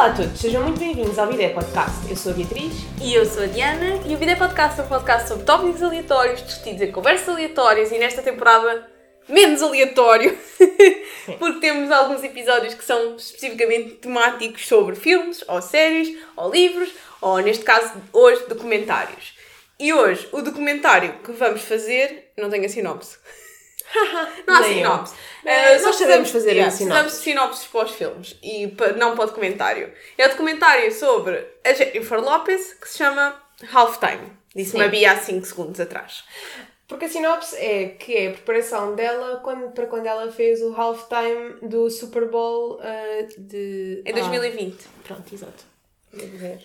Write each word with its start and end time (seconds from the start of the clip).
Olá 0.00 0.12
a 0.12 0.16
todos, 0.16 0.40
sejam 0.40 0.62
muito 0.62 0.80
bem-vindos 0.80 1.18
ao 1.18 1.26
Vida 1.26 1.50
Podcast. 1.50 2.08
Eu 2.08 2.16
sou 2.16 2.32
a 2.32 2.34
Beatriz. 2.34 2.72
E 3.02 3.12
eu 3.12 3.26
sou 3.26 3.42
a 3.42 3.46
Diana 3.46 4.00
e 4.06 4.14
o 4.14 4.16
Vida 4.16 4.34
Podcast 4.34 4.80
é 4.80 4.84
um 4.84 4.88
podcast 4.88 5.28
sobre 5.28 5.44
tópicos 5.44 5.82
aleatórios, 5.82 6.42
discutidos 6.42 6.80
em 6.80 6.90
conversas 6.90 7.28
aleatórias 7.28 7.92
e 7.92 7.98
nesta 7.98 8.22
temporada 8.22 8.90
menos 9.28 9.60
aleatório, 9.60 10.38
porque 11.38 11.60
temos 11.60 11.90
alguns 11.90 12.24
episódios 12.24 12.72
que 12.72 12.82
são 12.82 13.14
especificamente 13.16 13.96
temáticos 13.96 14.66
sobre 14.66 14.96
filmes, 14.96 15.44
ou 15.46 15.60
séries, 15.60 16.16
ou 16.34 16.50
livros, 16.50 16.88
ou 17.20 17.36
neste 17.40 17.62
caso, 17.62 17.92
hoje, 18.10 18.42
documentários. 18.48 19.34
E 19.78 19.92
hoje, 19.92 20.26
o 20.32 20.40
documentário 20.40 21.16
que 21.22 21.32
vamos 21.32 21.60
fazer, 21.60 22.32
não 22.38 22.48
tem 22.48 22.64
a 22.64 22.70
sinopse. 22.70 23.18
não 24.46 24.56
há 24.56 24.60
Nem 24.60 24.74
sinopse. 24.74 25.14
Uh, 25.14 25.82
nós 25.82 25.96
sabemos 25.96 26.30
fazer 26.30 26.52
yeah, 26.52 26.70
sinopse. 26.70 26.84
Precisamos 26.84 27.12
de 27.12 27.18
sinopses 27.18 27.66
para 27.66 27.84
os 27.84 27.90
filmes 27.92 28.36
e 28.42 28.68
pa- 28.68 28.92
não 28.92 29.14
para 29.14 29.24
o 29.24 29.26
documentário. 29.28 29.92
É 30.16 30.26
o 30.26 30.30
documentário 30.30 30.92
sobre 30.92 31.46
a 31.64 31.72
Jennifer 31.72 32.20
Lopez 32.20 32.74
que 32.74 32.88
se 32.88 32.98
chama 32.98 33.40
Halftime. 33.72 34.32
Disse-me 34.54 34.82
Sim. 34.82 34.86
a 34.86 34.88
Bia 34.88 35.12
há 35.12 35.16
5 35.16 35.46
segundos 35.46 35.80
atrás. 35.80 36.24
Porque 36.90 37.04
a 37.04 37.08
sinopse 37.08 37.56
é 37.56 37.90
que 37.90 38.16
é 38.16 38.28
a 38.28 38.32
preparação 38.32 38.96
dela 38.96 39.40
quando, 39.44 39.70
para 39.70 39.86
quando 39.86 40.06
ela 40.06 40.30
fez 40.32 40.60
o 40.60 40.74
halftime 40.74 41.54
do 41.62 41.88
Super 41.88 42.28
Bowl 42.28 42.80
ah, 42.82 43.28
de. 43.38 44.02
Em 44.04 44.10
ah, 44.10 44.14
2020. 44.14 44.76
pronto, 45.04 45.32
exato. 45.32 45.64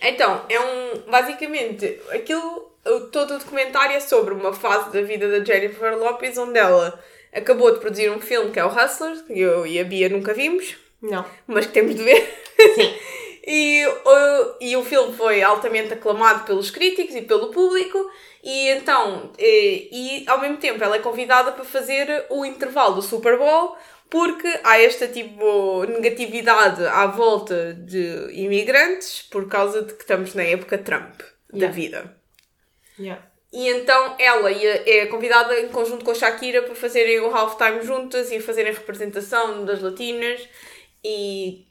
Então, 0.02 0.44
é 0.48 0.58
um. 0.58 1.08
Basicamente, 1.08 2.00
aquilo. 2.10 2.74
Todo 3.10 3.34
o 3.34 3.38
documentário 3.38 3.96
é 3.96 4.00
sobre 4.00 4.32
uma 4.32 4.52
fase 4.52 4.92
da 4.92 5.02
vida 5.02 5.28
da 5.28 5.44
Jennifer 5.44 5.96
Lopez 5.96 6.38
onde 6.38 6.56
ela 6.56 6.96
acabou 7.36 7.72
de 7.72 7.80
produzir 7.80 8.10
um 8.10 8.20
filme 8.20 8.50
que 8.50 8.58
é 8.58 8.64
o 8.64 8.68
Hustlers, 8.68 9.22
que 9.22 9.38
eu 9.38 9.66
e 9.66 9.78
a 9.78 9.84
Bia 9.84 10.08
nunca 10.08 10.32
vimos, 10.34 10.76
Não. 11.02 11.24
mas 11.46 11.66
que 11.66 11.72
temos 11.72 11.94
de 11.94 12.02
ver. 12.02 12.34
Sim. 12.74 12.94
E 13.48 13.86
o, 13.86 14.56
e 14.60 14.76
o 14.76 14.82
filme 14.84 15.16
foi 15.16 15.40
altamente 15.40 15.92
aclamado 15.92 16.44
pelos 16.44 16.68
críticos 16.68 17.14
e 17.14 17.22
pelo 17.22 17.52
público, 17.52 18.10
e 18.42 18.70
então, 18.70 19.30
e, 19.38 19.88
e 19.92 20.28
ao 20.28 20.40
mesmo 20.40 20.56
tempo, 20.56 20.82
ela 20.82 20.96
é 20.96 20.98
convidada 20.98 21.52
para 21.52 21.64
fazer 21.64 22.26
o 22.28 22.44
intervalo 22.44 22.96
do 22.96 23.02
Super 23.02 23.38
Bowl, 23.38 23.76
porque 24.10 24.48
há 24.64 24.80
esta 24.80 25.06
tipo 25.06 25.84
negatividade 25.84 26.84
à 26.86 27.06
volta 27.06 27.72
de 27.72 28.32
imigrantes 28.32 29.22
por 29.22 29.46
causa 29.48 29.82
de 29.82 29.94
que 29.94 30.00
estamos 30.02 30.34
na 30.34 30.42
época 30.42 30.76
Trump 30.76 31.20
da 31.52 31.58
Yeah. 31.66 31.72
vida. 31.72 32.16
Yeah. 32.98 33.22
E 33.52 33.68
então 33.68 34.16
ela 34.18 34.50
é 34.50 35.06
convidada 35.06 35.58
em 35.60 35.68
conjunto 35.68 36.04
com 36.04 36.10
a 36.10 36.14
Shakira 36.14 36.62
para 36.62 36.74
fazerem 36.74 37.20
o 37.20 37.34
halftime 37.34 37.82
juntas 37.82 38.30
e 38.30 38.40
fazerem 38.40 38.72
a 38.72 38.74
representação 38.74 39.64
das 39.64 39.80
latinas 39.80 40.46
e 41.04 41.66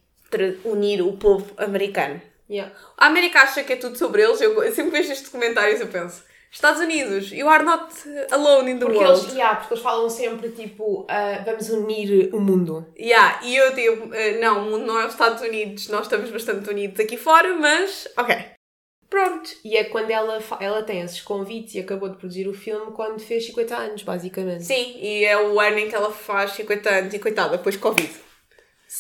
unir 0.63 1.01
o 1.01 1.13
povo 1.13 1.53
americano. 1.57 2.21
Yeah. 2.49 2.73
A 2.97 3.07
América 3.07 3.41
acha 3.41 3.63
que 3.63 3.73
é 3.73 3.75
tudo 3.75 3.97
sobre 3.97 4.21
eles. 4.21 4.39
Eu, 4.39 4.63
eu 4.63 4.73
sempre 4.73 4.91
vejo 4.91 5.11
estes 5.11 5.29
comentários 5.29 5.81
eu 5.81 5.87
penso: 5.87 6.23
Estados 6.51 6.79
Unidos, 6.79 7.31
you 7.31 7.49
are 7.49 7.63
not 7.63 7.91
alone 8.31 8.71
in 8.71 8.79
the 8.79 8.85
Porque 8.85 8.99
world. 8.99 9.21
eles, 9.21 9.33
yeah, 9.33 9.55
porque 9.55 9.73
eles 9.73 9.83
falam 9.83 10.09
sempre 10.09 10.49
tipo, 10.49 11.05
ah, 11.09 11.41
vamos 11.43 11.69
unir 11.69 12.29
o 12.33 12.39
mundo. 12.39 12.85
Yeah, 12.97 13.39
e 13.43 13.55
eu 13.55 13.73
digo: 13.73 14.13
eh, 14.13 14.37
não, 14.39 14.59
o 14.59 14.71
mundo 14.71 14.85
não 14.85 14.99
é 14.99 15.05
os 15.05 15.13
Estados 15.13 15.41
Unidos, 15.41 15.89
nós 15.89 16.03
estamos 16.03 16.29
bastante 16.29 16.69
unidos 16.69 16.99
aqui 16.99 17.17
fora, 17.17 17.55
mas 17.55 18.07
ok. 18.15 18.35
Pronto. 19.09 19.49
E 19.63 19.77
é 19.77 19.83
quando 19.85 20.09
ela, 20.11 20.41
ela 20.59 20.83
tem 20.83 21.01
esses 21.01 21.21
convites 21.21 21.75
e 21.75 21.79
acabou 21.79 22.09
de 22.09 22.17
produzir 22.17 22.47
o 22.47 22.53
filme 22.53 22.91
quando 22.91 23.19
fez 23.19 23.45
50 23.45 23.75
anos, 23.75 24.03
basicamente. 24.03 24.63
Sim, 24.63 24.97
e 24.99 25.23
é 25.23 25.37
o 25.37 25.59
ano 25.59 25.79
em 25.79 25.89
que 25.89 25.95
ela 25.95 26.11
faz 26.11 26.51
50 26.51 26.89
anos 26.89 27.13
e 27.13 27.19
coitada, 27.19 27.57
depois 27.57 27.77
Covid. 27.77 28.11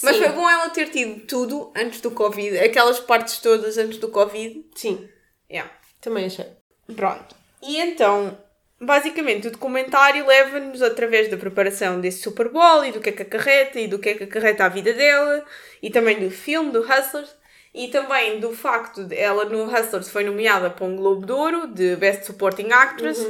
Mas 0.03 0.15
Sim. 0.15 0.23
foi 0.23 0.31
bom 0.33 0.49
ela 0.49 0.69
ter 0.69 0.89
tido 0.89 1.25
tudo 1.25 1.71
antes 1.75 2.01
do 2.01 2.11
Covid, 2.11 2.57
aquelas 2.59 2.99
partes 2.99 3.39
todas 3.39 3.77
antes 3.77 3.97
do 3.97 4.09
Covid. 4.09 4.65
Sim, 4.75 5.09
Yeah. 5.49 5.71
também 6.01 6.25
achei. 6.25 6.47
Pronto. 6.95 7.35
E 7.61 7.77
então, 7.79 8.37
basicamente, 8.81 9.47
o 9.47 9.51
documentário 9.51 10.25
leva-nos 10.25 10.81
através 10.81 11.29
da 11.29 11.37
preparação 11.37 12.01
desse 12.01 12.21
Super 12.21 12.49
Bowl 12.49 12.83
e 12.83 12.91
do 12.91 12.99
que 12.99 13.09
é 13.09 13.11
que 13.11 13.21
acarreta 13.21 13.79
e 13.79 13.87
do 13.87 13.99
que 13.99 14.09
é 14.09 14.13
que 14.15 14.23
acarreta 14.23 14.65
a 14.65 14.69
vida 14.69 14.91
dela 14.93 15.45
e 15.81 15.89
também 15.89 16.19
do 16.19 16.31
filme, 16.31 16.71
do 16.71 16.79
Hustlers 16.81 17.35
e 17.75 17.89
também 17.89 18.39
do 18.39 18.55
facto 18.55 19.03
de 19.03 19.17
ela 19.17 19.43
no 19.43 19.65
Hustlers 19.65 20.07
foi 20.07 20.23
nomeada 20.23 20.69
para 20.69 20.85
um 20.85 20.95
Globo 20.95 21.25
de 21.25 21.33
Ouro 21.33 21.67
de 21.67 21.97
Best 21.97 22.25
Supporting 22.25 22.71
Actress 22.71 23.21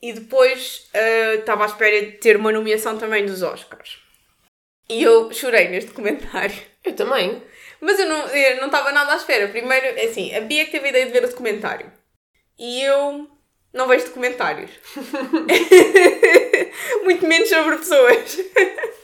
e 0.00 0.14
depois 0.14 0.88
eh, 0.94 1.34
estava 1.34 1.64
à 1.64 1.66
espera 1.66 2.00
de 2.00 2.12
ter 2.12 2.38
uma 2.38 2.50
nomeação 2.50 2.96
também 2.96 3.26
dos 3.26 3.42
Oscars. 3.42 3.98
E 4.88 5.02
eu 5.02 5.30
chorei 5.34 5.68
neste 5.68 5.90
documentário. 5.90 6.56
Eu 6.82 6.96
também. 6.96 7.42
Mas 7.78 7.98
eu 7.98 8.08
não 8.08 8.26
eu 8.28 8.56
não 8.56 8.66
estava 8.66 8.90
nada 8.90 9.12
à 9.12 9.16
espera. 9.16 9.48
Primeiro, 9.48 9.86
é 9.86 10.04
assim, 10.04 10.34
a 10.34 10.40
Bia 10.40 10.64
que 10.64 10.72
teve 10.72 10.86
a 10.86 10.88
ideia 10.88 11.06
de 11.06 11.12
ver 11.12 11.24
o 11.24 11.28
documentário. 11.28 11.92
E 12.58 12.82
eu 12.82 13.28
não 13.70 13.86
vejo 13.86 14.06
documentários. 14.06 14.70
Muito 17.04 17.26
menos 17.26 17.50
sobre 17.50 17.76
pessoas. 17.76 18.38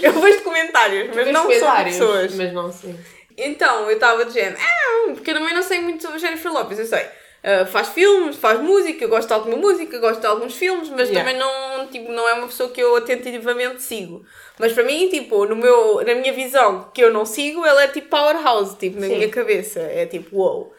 Eu 0.00 0.12
vejo 0.12 0.38
documentários, 0.38 1.14
mas 1.14 1.28
não 1.28 1.42
sobre 1.42 1.84
pessoas. 1.84 2.34
Mas 2.34 2.52
não 2.52 2.72
sei. 2.72 2.96
Então, 3.36 3.88
eu 3.88 3.94
estava 3.94 4.24
dizendo, 4.24 4.56
ah, 4.60 5.12
porque 5.14 5.30
eu 5.30 5.34
também 5.34 5.54
não 5.54 5.62
sei 5.62 5.80
muito 5.80 6.02
sobre 6.02 6.18
Jennifer 6.18 6.52
Lopez, 6.52 6.78
eu 6.78 6.86
sei. 6.86 7.06
ah, 7.44 7.66
faz 7.66 7.88
filmes, 7.88 8.36
faz 8.36 8.60
música, 8.60 9.04
eu 9.04 9.08
gosto 9.08 9.28
de 9.28 9.34
alguma 9.34 9.56
música, 9.56 9.98
gosto 9.98 10.20
de 10.20 10.26
alguns 10.26 10.54
filmes, 10.54 10.88
mas 10.90 11.08
Yeah. 11.08 11.18
também 11.20 11.36
não, 11.38 11.86
tipo, 11.88 12.12
não 12.12 12.28
é 12.28 12.34
uma 12.34 12.46
pessoa 12.46 12.70
que 12.70 12.80
eu 12.80 12.94
atentativamente 12.96 13.82
sigo. 13.82 14.24
Mas 14.58 14.72
para 14.72 14.84
mim, 14.84 15.08
tipo, 15.08 15.44
no 15.46 15.56
meu, 15.56 16.04
na 16.04 16.14
minha 16.14 16.32
visão, 16.32 16.90
que 16.94 17.02
eu 17.02 17.12
não 17.12 17.24
sigo, 17.26 17.64
ela 17.64 17.82
é 17.84 17.88
tipo 17.88 18.08
powerhouse, 18.08 18.76
tipo, 18.78 19.00
na 19.00 19.06
Sim. 19.08 19.16
minha 19.16 19.28
cabeça. 19.28 19.80
É 19.80 20.06
tipo, 20.06 20.36
wow. 20.36 20.72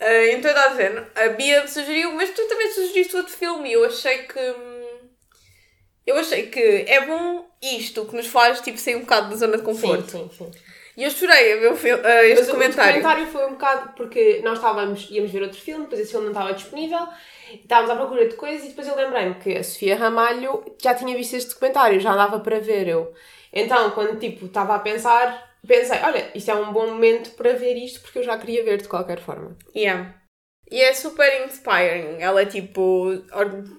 Ah, 0.00 0.26
então 0.28 0.50
eu 0.50 0.56
estava 0.56 0.74
dizendo, 0.76 1.06
a 1.14 1.28
Bia 1.28 1.66
sugeriu, 1.68 2.12
mas 2.12 2.30
tu 2.30 2.46
também 2.48 2.70
sugeriste 2.72 3.16
outro 3.16 3.32
filme 3.32 3.68
e 3.68 3.72
eu 3.74 3.84
achei 3.84 4.18
que. 4.18 4.54
Eu 6.06 6.16
achei 6.18 6.46
que 6.46 6.60
é 6.86 7.04
bom 7.04 7.44
isto, 7.60 8.04
que 8.06 8.14
nos 8.14 8.26
faz 8.28 8.60
tipo, 8.60 8.78
sair 8.78 8.94
um 8.96 9.00
bocado 9.00 9.30
da 9.30 9.36
zona 9.36 9.56
de 9.56 9.62
conforto. 9.64 10.08
Sim, 10.10 10.30
sim, 10.38 10.44
sim. 10.44 10.50
E 10.96 11.04
eu 11.04 11.10
chorei 11.10 11.52
a 11.52 11.56
ver 11.56 11.72
o 11.72 11.76
fil- 11.76 12.00
ah, 12.04 12.24
este 12.24 12.36
Mas 12.40 12.48
o- 12.48 12.52
comentário. 12.52 12.90
O 12.90 12.94
documentário 13.02 13.26
foi 13.26 13.46
um 13.46 13.50
bocado 13.52 13.92
porque 13.94 14.40
nós 14.42 14.54
estávamos, 14.58 15.08
íamos 15.10 15.30
ver 15.30 15.42
outro 15.42 15.60
filme, 15.60 15.82
depois 15.84 16.00
esse 16.00 16.10
filme 16.12 16.26
não 16.26 16.32
estava 16.32 16.54
disponível, 16.54 17.06
estávamos 17.52 17.90
à 17.90 17.96
procura 17.96 18.26
de 18.26 18.34
coisas 18.34 18.64
e 18.64 18.68
depois 18.70 18.88
eu 18.88 18.96
lembrei-me 18.96 19.34
que 19.34 19.56
a 19.56 19.62
Sofia 19.62 19.96
Ramalho 19.96 20.64
já 20.82 20.94
tinha 20.94 21.14
visto 21.16 21.34
este 21.34 21.50
documentário, 21.52 22.00
já 22.00 22.16
dava 22.16 22.40
para 22.40 22.58
ver 22.60 22.88
eu. 22.88 23.12
Então, 23.52 23.90
quando 23.90 24.18
tipo 24.18 24.46
estava 24.46 24.74
a 24.74 24.78
pensar, 24.78 25.56
pensei, 25.66 25.98
olha, 26.02 26.30
isto 26.34 26.50
é 26.50 26.54
um 26.54 26.72
bom 26.72 26.86
momento 26.86 27.30
para 27.36 27.52
ver 27.52 27.74
isto 27.76 28.00
porque 28.00 28.18
eu 28.20 28.22
já 28.22 28.38
queria 28.38 28.64
ver 28.64 28.80
de 28.80 28.88
qualquer 28.88 29.20
forma. 29.20 29.56
Yeah. 29.74 30.14
E 30.70 30.80
é 30.80 30.92
super 30.92 31.44
inspiring. 31.46 32.20
Ela 32.20 32.42
é 32.42 32.46
tipo 32.46 33.22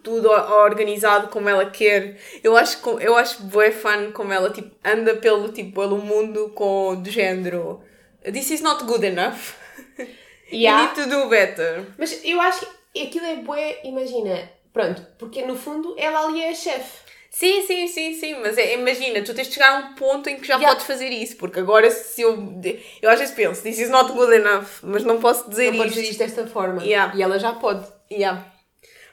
tudo 0.04 0.30
organizado 0.30 1.28
como 1.28 1.50
ela 1.50 1.70
quer. 1.70 2.18
Eu 2.44 2.56
acho 2.56 2.80
eu 3.00 3.16
acho 3.16 3.44
bué 3.44 3.72
fun 3.72 4.12
como 4.14 4.32
ela 4.32 4.50
tipo 4.50 4.74
anda 4.84 5.16
pelo 5.16 5.52
tipo 5.52 5.82
pelo 5.82 5.98
mundo 5.98 6.50
com 6.56 6.96
do 6.96 7.10
género. 7.10 7.82
This 8.24 8.52
is 8.52 8.62
not 8.62 8.84
good 8.86 9.06
enough. 9.06 9.56
You 10.50 10.74
need 10.78 10.96
to 10.96 11.10
do 11.10 11.28
better. 11.28 11.86
Mas 11.98 12.24
eu 12.24 12.40
acho 12.40 12.66
que 12.94 13.02
aquilo 13.04 13.26
é 13.26 13.36
bué, 13.36 13.82
imagina, 13.84 14.50
pronto, 14.72 15.06
porque 15.20 15.46
no 15.46 15.58
fundo 15.58 15.94
ela 15.98 16.26
ali 16.26 16.42
é 16.42 16.52
a 16.52 16.56
chefe. 16.56 17.07
Sim, 17.30 17.62
sim, 17.68 17.88
sim, 17.88 18.14
sim, 18.14 18.36
mas 18.42 18.58
é, 18.58 18.74
imagina, 18.74 19.22
tu 19.22 19.34
tens 19.34 19.48
de 19.48 19.54
chegar 19.54 19.70
a 19.76 19.78
um 19.80 19.96
ponto 19.96 20.28
em 20.30 20.38
que 20.40 20.48
já 20.48 20.56
Yeah. 20.56 20.70
podes 20.74 20.88
fazer 20.88 21.10
isso, 21.10 21.36
porque 21.38 21.60
agora 21.60 21.90
se 21.92 22.22
eu. 22.22 22.60
Eu 23.02 23.10
às 23.10 23.20
vezes 23.20 23.36
penso, 23.36 23.62
this 23.62 23.78
is 23.80 23.90
not 23.90 24.12
good 24.14 24.34
enough, 24.34 24.66
mas 24.82 25.04
não 25.04 25.20
posso 25.20 25.50
dizer 25.50 25.72
Não 25.74 25.86
isto. 25.86 25.96
dizer 25.96 26.10
isto 26.10 26.20
desta 26.20 26.48
forma. 26.48 26.84
Yeah. 26.84 27.16
E 27.16 27.22
ela 27.22 27.38
já 27.38 27.54
pode. 27.54 27.86
Yeah. 28.12 28.52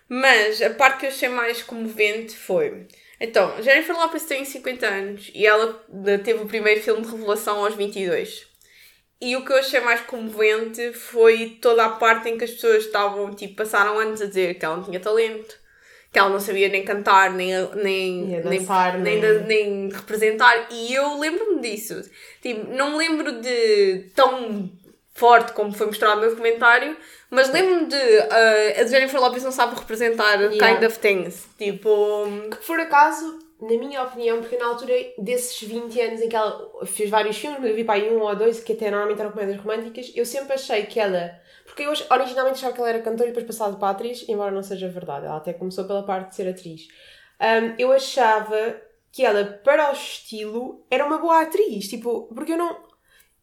Mas 0.08 0.60
a 0.62 0.70
parte 0.70 1.00
que 1.00 1.06
eu 1.06 1.10
achei 1.10 1.28
mais 1.28 1.62
comovente 1.62 2.34
foi. 2.36 2.86
Então, 3.20 3.60
Jennifer 3.62 3.96
Lopez 3.96 4.24
tem 4.24 4.44
50 4.44 4.86
anos 4.86 5.30
e 5.34 5.46
ela 5.46 5.84
teve 6.22 6.42
o 6.42 6.46
primeiro 6.46 6.82
filme 6.82 7.02
de 7.02 7.10
revelação 7.10 7.64
aos 7.64 7.74
22. 7.74 8.46
E 9.20 9.36
o 9.36 9.44
que 9.44 9.52
eu 9.52 9.56
achei 9.56 9.80
mais 9.80 10.00
comovente 10.02 10.92
foi 10.92 11.58
toda 11.60 11.84
a 11.84 11.90
parte 11.90 12.28
em 12.28 12.36
que 12.36 12.44
as 12.44 12.50
pessoas 12.50 12.84
estavam, 12.84 13.32
tipo, 13.34 13.54
passaram 13.56 13.98
anos 13.98 14.20
a 14.20 14.26
dizer 14.26 14.54
que 14.58 14.64
ela 14.64 14.76
não 14.76 14.84
tinha 14.84 15.00
talento, 15.00 15.56
que 16.14 16.18
ela 16.20 16.30
não 16.30 16.38
sabia 16.40 16.68
nem 16.68 16.84
cantar, 16.84 17.30
nem, 17.32 17.50
nem, 17.74 18.40
dançar, 18.40 18.98
nem, 19.00 19.20
nem- 19.20 19.42
nem 19.42 19.88
representar. 19.90 20.68
E 20.70 20.94
eu 20.94 21.18
lembro-me 21.18 21.60
disso. 21.60 22.00
Tipo, 22.40 22.70
não 22.72 22.92
me 22.92 22.98
lembro 22.98 23.40
de 23.42 24.06
tão 24.14 24.70
forte 25.12 25.52
como 25.52 25.72
foi 25.72 25.86
mostrado 25.88 26.20
no 26.20 26.30
documentário, 26.30 26.96
mas 27.30 27.50
lembro-me 27.52 27.86
de 27.86 27.96
uh, 27.96 28.80
a 28.80 28.86
Jennifer 28.86 29.20
Lopez 29.20 29.42
não 29.42 29.50
sabe 29.52 29.74
representar 29.74 30.40
Yeah. 30.40 30.76
kind 30.76 30.86
of 30.86 30.98
things. 31.00 31.46
Tipo, 31.58 32.26
Que 32.50 32.64
por 32.64 32.78
acaso, 32.78 33.40
na 33.60 33.78
minha 33.78 34.02
opinião, 34.02 34.40
porque 34.40 34.56
na 34.56 34.66
altura 34.66 34.92
desses 35.18 35.60
20 35.60 36.00
anos 36.00 36.20
em 36.20 36.28
que 36.28 36.36
ela 36.36 36.86
fez 36.86 37.08
vários 37.08 37.36
filmes, 37.36 37.62
eu 37.62 37.74
vi 37.74 37.84
para 37.84 37.94
aí 37.94 38.14
um 38.14 38.20
ou 38.20 38.36
dois 38.36 38.60
que 38.60 38.72
até 38.72 38.90
normalmente 38.90 39.20
eram 39.20 39.32
comédias 39.32 39.58
românticas, 39.58 40.12
eu 40.14 40.26
sempre 40.26 40.54
achei 40.54 40.84
que 40.86 40.98
ela. 40.98 41.38
Porque 41.64 41.82
eu 41.82 41.92
originalmente 42.10 42.58
achava 42.58 42.72
que 42.72 42.80
ela 42.80 42.90
era 42.90 43.02
cantora 43.02 43.28
e 43.28 43.32
depois 43.32 43.46
passado 43.46 43.78
para 43.78 43.90
atriz, 43.90 44.24
embora 44.28 44.50
não 44.50 44.62
seja 44.62 44.88
verdade. 44.88 45.26
Ela 45.26 45.36
até 45.36 45.52
começou 45.52 45.84
pela 45.84 46.02
parte 46.02 46.30
de 46.30 46.36
ser 46.36 46.48
atriz. 46.48 46.88
Um, 47.40 47.74
eu 47.78 47.90
achava 47.90 48.76
que 49.10 49.24
ela, 49.24 49.44
para 49.44 49.90
o 49.90 49.92
estilo, 49.92 50.84
era 50.90 51.06
uma 51.06 51.18
boa 51.18 51.42
atriz. 51.42 51.88
Tipo, 51.88 52.28
porque 52.34 52.52
eu 52.52 52.58
não. 52.58 52.76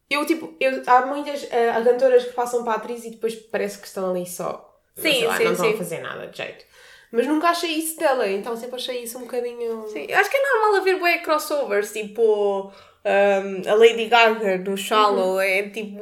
Eu, 0.10 0.26
tipo, 0.26 0.54
eu, 0.60 0.84
há 0.86 1.06
muitas 1.06 1.44
uh, 1.44 1.84
cantoras 1.84 2.26
que 2.26 2.34
passam 2.34 2.64
para 2.64 2.74
a 2.74 2.76
atriz 2.76 3.06
e 3.06 3.12
depois 3.12 3.36
parece 3.36 3.80
que 3.80 3.88
estão 3.88 4.12
ali 4.12 4.26
só. 4.26 4.80
Sim, 4.96 5.24
lá, 5.24 5.38
sim, 5.38 5.46
não 5.46 5.52
estão 5.54 5.68
sim. 5.68 5.74
a 5.74 5.78
fazer 5.78 6.00
nada 6.00 6.28
de 6.28 6.38
jeito. 6.38 6.66
Mas 7.12 7.28
nunca 7.28 7.50
achei 7.50 7.72
isso 7.72 8.00
dela, 8.00 8.28
então 8.30 8.56
sempre 8.56 8.78
achei 8.78 9.04
isso 9.04 9.18
um 9.18 9.22
bocadinho. 9.22 9.88
Sim, 9.90 10.06
eu 10.08 10.18
acho 10.18 10.30
que 10.30 10.38
é 10.38 10.54
normal 10.54 10.82
haver 10.82 11.00
bué 11.00 11.18
crossovers, 11.18 11.92
tipo 11.92 12.72
um, 13.04 13.70
a 13.70 13.74
Lady 13.74 14.06
Gaga 14.06 14.60
no 14.60 14.78
Shallow, 14.78 15.42
é 15.42 15.64
tipo. 15.70 16.00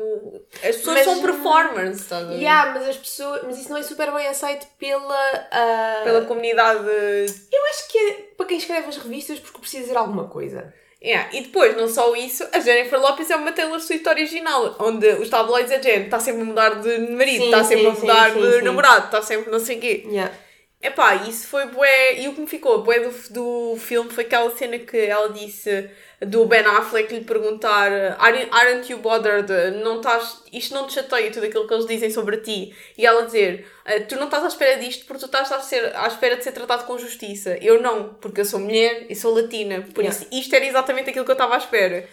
As 0.55 0.75
pessoas 0.77 0.97
Mas, 0.97 1.05
são 1.05 1.21
performers, 1.21 1.99
estás 1.99 2.29
a? 2.29 2.33
Yeah, 2.33 2.73
mas 2.73 2.89
as 2.89 2.97
pessoas. 2.97 3.41
Mas 3.43 3.57
isso 3.57 3.69
não 3.69 3.77
é 3.77 3.83
super 3.83 4.11
bem 4.11 4.27
aceito 4.27 4.67
pela. 4.77 5.47
ah, 5.51 6.01
Pela 6.03 6.25
comunidade. 6.25 6.85
Eu 6.85 7.65
acho 7.69 7.87
que 7.89 7.97
é 7.97 8.13
para 8.35 8.45
quem 8.45 8.57
escreve 8.57 8.87
as 8.87 8.97
revistas 8.97 9.39
porque 9.39 9.59
precisa 9.59 9.83
dizer 9.83 9.97
alguma 9.97 10.27
coisa. 10.27 10.73
Yeah. 11.01 11.29
E 11.31 11.41
depois, 11.41 11.77
não 11.77 11.87
só 11.87 12.13
isso, 12.13 12.45
a 12.51 12.59
Jennifer 12.59 12.99
Lopez 12.99 13.31
é 13.31 13.35
uma 13.37 13.53
Taylor 13.53 13.79
Swift 13.79 14.05
original, 14.09 14.75
onde 14.79 15.07
os 15.13 15.29
tabloides 15.29 15.71
a 15.71 15.77
Jen 15.77 16.03
está 16.03 16.19
sempre 16.19 16.41
a 16.41 16.45
mudar 16.45 16.81
de 16.81 16.97
marido, 17.11 17.45
está 17.45 17.63
sempre 17.63 17.85
sim, 17.85 17.87
a 17.87 18.01
mudar 18.01 18.33
sim, 18.33 18.41
de 18.41 18.51
sim. 18.51 18.61
namorado, 18.63 19.05
está 19.05 19.21
sempre 19.21 19.49
não 19.49 19.59
sei 19.61 19.77
o 19.77 19.79
quê. 19.79 20.03
Yeah. 20.05 20.33
Epá, 20.81 21.15
isso 21.27 21.47
foi 21.47 21.65
bué. 21.67 22.21
E 22.21 22.27
o 22.29 22.33
que 22.33 22.39
me 22.41 22.47
ficou 22.47 22.81
bué 22.81 22.99
do, 23.01 23.11
do 23.31 23.77
filme 23.77 24.09
foi 24.09 24.23
aquela 24.23 24.49
cena 24.55 24.79
que 24.79 24.97
ela 24.97 25.29
disse 25.29 25.89
do 26.21 26.45
Ben 26.45 26.61
Affleck 26.65 27.13
lhe 27.13 27.25
perguntar 27.25 27.91
"Are- 28.17 28.47
Aren't 28.49 28.89
you 28.89 28.99
bothered? 28.99 29.51
Não 29.83 29.97
estás, 29.97 30.41
isto 30.53 30.73
não 30.73 30.87
te 30.87 30.93
chateia 30.93 31.29
tudo 31.31 31.45
aquilo 31.45 31.67
que 31.67 31.73
eles 31.73 31.85
dizem 31.85 32.09
sobre 32.09 32.37
ti? 32.37 32.73
E 32.97 33.05
ela 33.05 33.23
dizer 33.25 33.67
"Ah, 33.83 33.99
Tu 34.07 34.15
não 34.15 34.25
estás 34.25 34.43
à 34.43 34.47
espera 34.47 34.77
disto 34.79 35.05
porque 35.05 35.19
tu 35.19 35.25
estás 35.25 35.51
a 35.51 35.59
ser, 35.59 35.93
à 35.97 36.07
espera 36.07 36.37
de 36.37 36.43
ser 36.45 36.53
tratado 36.53 36.85
com 36.85 36.97
justiça. 36.97 37.57
Eu 37.61 37.81
não, 37.81 38.13
porque 38.13 38.39
eu 38.39 38.45
sou 38.45 38.59
mulher 38.61 39.05
e 39.09 39.15
sou 39.17 39.33
latina. 39.33 39.81
Por 39.93 40.01
Yeah. 40.03 40.17
isso, 40.17 40.27
isto 40.31 40.55
era 40.55 40.65
exatamente 40.65 41.09
aquilo 41.09 41.25
que 41.25 41.31
eu 41.31 41.33
estava 41.33 41.55
à 41.55 41.57
espera. 41.57 42.07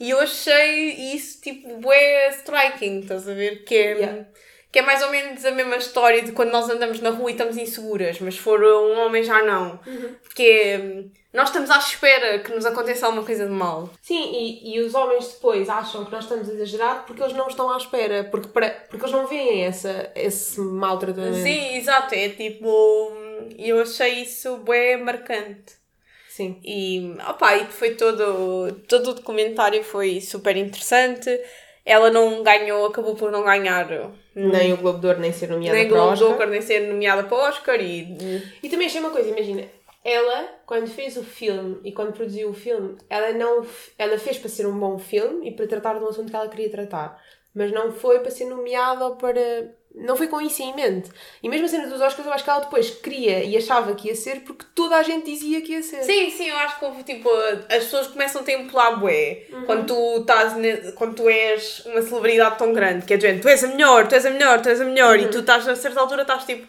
E 0.00 0.10
eu 0.10 0.20
achei 0.20 0.90
isso 1.14 1.40
tipo 1.42 1.76
bué 1.78 2.28
striking, 2.30 3.00
estás 3.00 3.28
a 3.28 3.34
ver? 3.34 3.62
Que 3.64 3.74
é. 3.74 3.90
Yeah. 3.92 4.26
Que 4.76 4.80
é 4.80 4.82
mais 4.82 5.02
ou 5.02 5.10
menos 5.10 5.42
a 5.42 5.52
mesma 5.52 5.76
história 5.76 6.20
de 6.20 6.32
quando 6.32 6.50
nós 6.50 6.68
andamos 6.68 7.00
na 7.00 7.08
rua 7.08 7.30
e 7.30 7.32
estamos 7.32 7.56
inseguras, 7.56 8.20
mas 8.20 8.36
for 8.36 8.62
um 8.62 9.00
homem 9.06 9.22
já 9.22 9.42
não. 9.42 9.80
Porque 10.22 10.42
é, 10.42 10.78
hum, 10.78 11.10
nós 11.32 11.48
estamos 11.48 11.70
à 11.70 11.78
espera 11.78 12.40
que 12.40 12.54
nos 12.54 12.66
aconteça 12.66 13.06
alguma 13.06 13.24
coisa 13.24 13.46
de 13.46 13.52
mal. 13.52 13.88
Sim, 14.02 14.30
e, 14.34 14.74
e 14.74 14.80
os 14.80 14.94
homens 14.94 15.28
depois 15.32 15.66
acham 15.70 16.04
que 16.04 16.12
nós 16.12 16.24
estamos 16.24 16.50
a 16.50 16.52
exagerar 16.52 17.06
porque 17.06 17.22
eles 17.22 17.32
não 17.32 17.48
estão 17.48 17.72
à 17.72 17.78
espera, 17.78 18.24
porque, 18.24 18.48
para, 18.48 18.68
porque 18.90 19.02
eles 19.06 19.12
não 19.16 19.26
veem 19.26 19.64
essa, 19.64 20.12
esse 20.14 20.60
maltratamento. 20.60 21.36
Sim, 21.36 21.76
exato. 21.76 22.14
É 22.14 22.28
tipo. 22.28 22.68
hum, 22.68 23.48
Eu 23.56 23.80
achei 23.80 24.24
isso 24.24 24.58
bem 24.58 25.02
marcante. 25.02 25.72
Sim. 26.28 26.60
E, 26.62 27.16
opa, 27.26 27.56
e 27.56 27.64
foi 27.64 27.94
todo, 27.94 28.72
todo 28.86 29.12
o 29.12 29.14
documentário 29.14 29.82
foi 29.82 30.20
super 30.20 30.54
interessante. 30.54 31.30
Ela 31.86 32.10
não 32.10 32.42
ganhou, 32.42 32.84
acabou 32.84 33.14
por 33.14 33.30
não 33.30 33.44
ganhar 33.44 33.88
Nem 34.34 34.72
o 34.72 34.76
Globo 34.76 34.98
de 34.98 35.06
Ouro, 35.06 35.20
nem 35.20 35.32
ser 35.32 35.48
nomeada 35.48 35.78
nem 35.78 35.88
para 35.88 35.96
o 35.96 36.00
Globo 36.00 36.16
de 36.16 36.22
Oscar. 36.24 36.32
Oscar, 36.32 36.48
nem 36.48 36.60
ser 36.60 36.80
nomeada 36.80 37.22
para 37.22 37.38
o 37.38 37.40
Oscar. 37.40 37.80
E, 37.80 38.02
E 38.60 38.68
também 38.68 38.88
achei 38.88 39.00
uma 39.00 39.10
coisa, 39.10 39.30
imagina, 39.30 39.62
ela, 40.04 40.48
quando 40.66 40.88
fez 40.88 41.16
o 41.16 41.22
filme 41.24 41.78
e 41.84 41.92
quando 41.92 42.12
produziu 42.12 42.50
o 42.50 42.54
filme, 42.54 42.96
ela 43.08 43.32
não 43.32 43.64
ela 43.98 44.18
fez 44.18 44.36
para 44.38 44.48
ser 44.48 44.66
um 44.66 44.78
bom 44.78 44.98
filme 44.98 45.48
e 45.48 45.52
para 45.52 45.66
tratar 45.66 45.98
de 45.98 46.04
um 46.04 46.08
assunto 46.08 46.30
que 46.30 46.36
ela 46.36 46.48
queria 46.48 46.70
tratar, 46.70 47.20
mas 47.54 47.72
não 47.72 47.90
foi 47.90 48.20
para 48.20 48.30
ser 48.30 48.44
nomeada 48.44 49.04
ou 49.04 49.16
para. 49.16 49.40
Não 49.98 50.14
foi 50.14 50.28
com 50.28 50.38
isso 50.42 50.62
em 50.62 50.74
mente. 50.74 51.08
E 51.42 51.48
mesmo 51.48 51.64
a 51.64 51.68
cena 51.70 51.86
dos 51.88 52.00
Oscars, 52.02 52.26
eu 52.26 52.32
acho 52.34 52.44
que 52.44 52.50
ela 52.50 52.60
depois 52.60 52.90
queria 52.90 53.42
e 53.42 53.56
achava 53.56 53.94
que 53.94 54.08
ia 54.08 54.14
ser 54.14 54.40
porque 54.40 54.66
toda 54.74 54.94
a 54.96 55.02
gente 55.02 55.24
dizia 55.24 55.62
que 55.62 55.72
ia 55.72 55.82
ser. 55.82 56.02
Sim, 56.02 56.30
sim, 56.30 56.48
eu 56.50 56.56
acho 56.58 56.78
que 56.78 56.84
houve 56.84 57.02
tipo. 57.02 57.30
As 57.70 57.84
pessoas 57.84 58.06
começam 58.08 58.44
a 58.46 58.52
empolar 58.52 59.00
bué 59.00 59.46
Uhum. 59.50 59.64
quando, 59.64 59.86
tu 59.86 60.20
estás 60.20 60.54
ne- 60.54 60.92
quando 60.92 61.14
tu 61.16 61.26
és 61.28 61.82
uma 61.86 62.02
celebridade 62.02 62.58
tão 62.58 62.74
grande, 62.74 63.06
que 63.06 63.14
é 63.14 63.18
gente, 63.20 63.40
tu 63.40 63.48
és 63.48 63.64
a 63.64 63.68
melhor, 63.68 64.06
tu 64.06 64.14
és 64.14 64.26
a 64.26 64.30
melhor, 64.30 64.60
tu 64.60 64.68
és 64.68 64.80
a 64.80 64.84
melhor, 64.84 65.16
Uhum. 65.18 65.24
e 65.24 65.28
tu 65.30 65.38
estás 65.38 65.66
a 65.66 65.74
certa 65.74 65.98
altura 66.00 66.22
estás 66.22 66.44
tipo, 66.44 66.68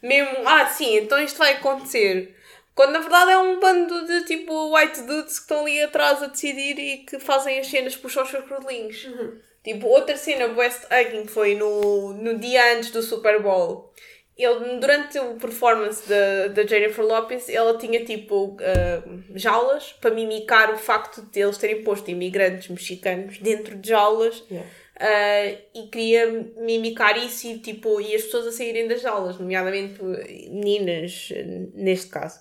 mesmo, 0.00 0.30
ah, 0.46 0.64
sim, 0.66 0.96
então 0.98 1.18
isto 1.18 1.38
vai 1.38 1.54
acontecer. 1.54 2.36
Quando 2.72 2.92
na 2.92 3.00
verdade 3.00 3.32
é 3.32 3.38
um 3.38 3.58
bando 3.58 4.06
de 4.06 4.24
tipo 4.26 4.72
white 4.76 5.02
dudes 5.02 5.34
que 5.38 5.42
estão 5.42 5.62
ali 5.62 5.82
atrás 5.82 6.22
a 6.22 6.26
decidir 6.28 6.78
e 6.78 6.98
que 6.98 7.18
fazem 7.18 7.58
as 7.58 7.66
cenas 7.66 7.96
por 7.96 8.06
os 8.06 8.30
crocodilinhos. 8.30 9.04
Uhum. 9.06 9.32
Tipo, 9.62 9.88
outra 9.88 10.16
cena 10.16 10.46
West 10.56 10.84
Hugging 10.84 11.26
foi 11.26 11.54
no, 11.54 12.14
no 12.14 12.38
dia 12.38 12.76
antes 12.76 12.90
do 12.90 13.02
Super 13.02 13.42
Bowl. 13.42 13.92
Ele, 14.36 14.78
durante 14.78 15.18
a 15.18 15.24
performance 15.34 16.08
da, 16.08 16.48
da 16.48 16.66
Jennifer 16.66 17.04
Lopez, 17.04 17.46
ela 17.50 17.76
tinha 17.76 18.02
tipo 18.06 18.56
ah, 18.60 19.02
jaulas 19.34 19.92
para 20.00 20.14
mimicar 20.14 20.72
o 20.72 20.78
facto 20.78 21.20
de 21.30 21.40
eles 21.40 21.58
terem 21.58 21.84
posto 21.84 22.10
imigrantes 22.10 22.68
mexicanos 22.68 23.38
dentro 23.38 23.76
de 23.76 23.90
jaulas 23.90 24.42
Yeah. 24.50 24.66
ah, 24.98 25.58
e 25.74 25.88
queria 25.88 26.52
mimicar 26.56 27.18
isso 27.18 27.46
e, 27.48 27.58
tipo, 27.58 28.00
e 28.00 28.14
as 28.14 28.22
pessoas 28.22 28.46
a 28.46 28.52
saírem 28.52 28.88
das 28.88 29.02
jaulas, 29.02 29.38
nomeadamente 29.38 30.02
meninas, 30.48 31.28
neste 31.74 32.08
caso. 32.08 32.40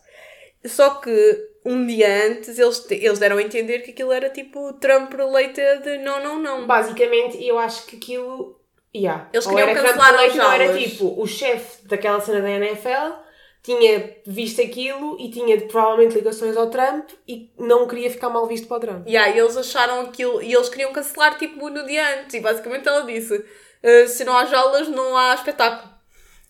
Só 0.66 1.02
que 1.02 1.49
um 1.66 1.86
dia 1.86 2.28
antes 2.28 2.58
eles, 2.58 2.86
eles 2.90 3.20
deram 3.20 3.38
a 3.38 3.42
entender 3.42 3.80
que 3.80 3.92
aquilo 3.92 4.12
era 4.12 4.30
tipo 4.30 4.74
Trump 4.74 5.14
related, 5.14 6.00
não, 6.00 6.24
não, 6.24 6.40
não. 6.40 6.68
Basicamente, 6.68 7.44
eu 7.44 7.58
acho 7.60 7.86
que 7.86 7.98
aquilo. 7.98 8.60
Yeah. 8.96 9.30
Eles 9.32 9.46
queriam 9.46 9.74
cancelar 9.74 10.16
Trump 10.16 10.36
ou 10.36 10.52
era 10.52 10.78
tipo 10.78 11.22
o 11.22 11.28
chefe 11.28 11.88
daquela 11.88 12.20
cena 12.20 12.42
da 12.42 12.50
NFL 12.50 13.30
tinha 13.62 14.16
visto 14.26 14.62
aquilo 14.62 15.18
e 15.20 15.30
tinha 15.30 15.58
provavelmente 15.68 16.16
ligações 16.16 16.56
ao 16.56 16.70
Trump 16.70 17.10
e 17.28 17.52
não 17.58 17.88
queria 17.88 18.10
ficar 18.10 18.30
mal 18.30 18.48
visto 18.48 18.68
para 18.68 18.78
o 18.78 18.80
Trump. 18.80 19.08
Yeah, 19.08 19.36
e 19.36 19.40
eles 19.40 19.58
acharam 19.58 20.02
aquilo 20.02 20.42
e 20.42 20.54
eles 20.54 20.70
queriam 20.70 20.94
cancelar 20.94 21.38
tipo 21.38 21.70
no 21.70 21.86
dia 21.86 22.22
antes. 22.22 22.34
E 22.34 22.40
basicamente 22.40 22.88
ela 22.88 23.06
disse: 23.06 23.46
"Ah, 23.84 24.08
se 24.08 24.24
não 24.24 24.36
há 24.36 24.46
jaulas, 24.46 24.88
não 24.88 25.16
há 25.16 25.34
espetáculo. 25.34 25.94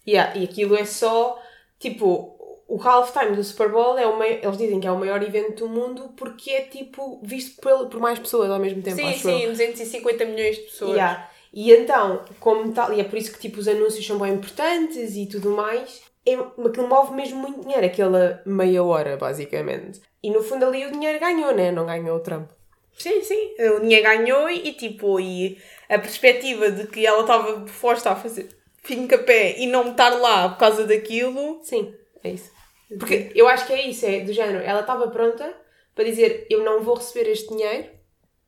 Yeah, 0.07 0.37
e 0.37 0.43
aquilo 0.43 0.75
é 0.75 0.85
só 0.85 1.41
tipo. 1.79 2.37
O 2.69 2.79
halftime 2.79 3.35
do 3.35 3.43
Super 3.43 3.69
Bowl 3.69 3.97
é 3.97 4.05
o 4.05 4.23
eles 4.23 4.57
dizem 4.57 4.79
que 4.79 4.87
é 4.87 4.91
o 4.91 4.97
maior 4.97 5.21
evento 5.23 5.65
do 5.65 5.67
mundo 5.67 6.13
porque 6.15 6.51
é 6.51 6.61
tipo 6.61 7.19
visto 7.23 7.59
por, 7.59 7.87
por 7.87 7.99
mais 7.99 8.19
pessoas 8.19 8.49
ao 8.51 8.59
mesmo 8.59 8.81
tempo. 8.83 8.95
sim, 8.95 9.09
acho 9.09 9.27
eu. 9.27 9.39
sim, 9.39 9.47
250 9.47 10.25
milhões 10.25 10.55
de 10.55 10.61
pessoas. 10.63 10.91
Yeah. 10.91 11.29
E 11.51 11.73
então, 11.73 12.23
como 12.39 12.71
tal, 12.71 12.93
e 12.93 13.01
é 13.01 13.03
por 13.03 13.17
isso 13.17 13.33
que 13.33 13.39
tipo, 13.39 13.59
os 13.59 13.67
anúncios 13.67 14.05
são 14.05 14.19
bem 14.19 14.33
importantes 14.33 15.15
e 15.15 15.25
tudo 15.25 15.49
mais, 15.49 15.99
é, 16.23 16.35
aquilo 16.35 16.87
move 16.87 17.15
mesmo 17.15 17.39
muito 17.39 17.61
dinheiro, 17.61 17.85
aquela 17.87 18.39
meia 18.45 18.83
hora, 18.83 19.17
basicamente. 19.17 19.99
E 20.21 20.29
no 20.29 20.43
fundo 20.43 20.65
ali 20.65 20.85
o 20.85 20.91
dinheiro 20.91 21.19
ganhou, 21.19 21.51
né? 21.51 21.71
Não 21.71 21.87
ganhou 21.87 22.17
o 22.17 22.19
Trump. 22.19 22.49
Sim, 22.95 23.23
sim. 23.23 23.55
O 23.77 23.79
Ninha 23.79 24.01
ganhou 24.01 24.49
e 24.49 24.73
tipo, 24.73 25.19
e 25.19 25.57
a 25.87 25.97
perspectiva 25.97 26.69
de 26.69 26.85
que 26.85 27.05
ela 27.05 27.21
estava 27.21 27.61
disposta 27.61 28.11
a 28.11 28.15
fazer 28.15 28.49
fim-capé 28.83 29.57
e 29.57 29.67
não 29.67 29.91
estar 29.91 30.09
lá 30.09 30.49
por 30.49 30.59
causa 30.59 30.85
daquilo. 30.85 31.61
Sim, 31.63 31.93
é 32.23 32.31
isso. 32.31 32.58
Porque 32.97 33.31
eu 33.35 33.47
acho 33.47 33.67
que 33.67 33.73
é 33.73 33.87
isso, 33.87 34.05
é 34.05 34.21
do 34.21 34.33
género, 34.33 34.63
ela 34.63 34.81
estava 34.81 35.09
pronta 35.11 35.53
para 35.93 36.03
dizer 36.03 36.47
eu 36.49 36.63
não 36.63 36.81
vou 36.81 36.95
receber 36.95 37.29
este 37.29 37.49
dinheiro 37.49 37.87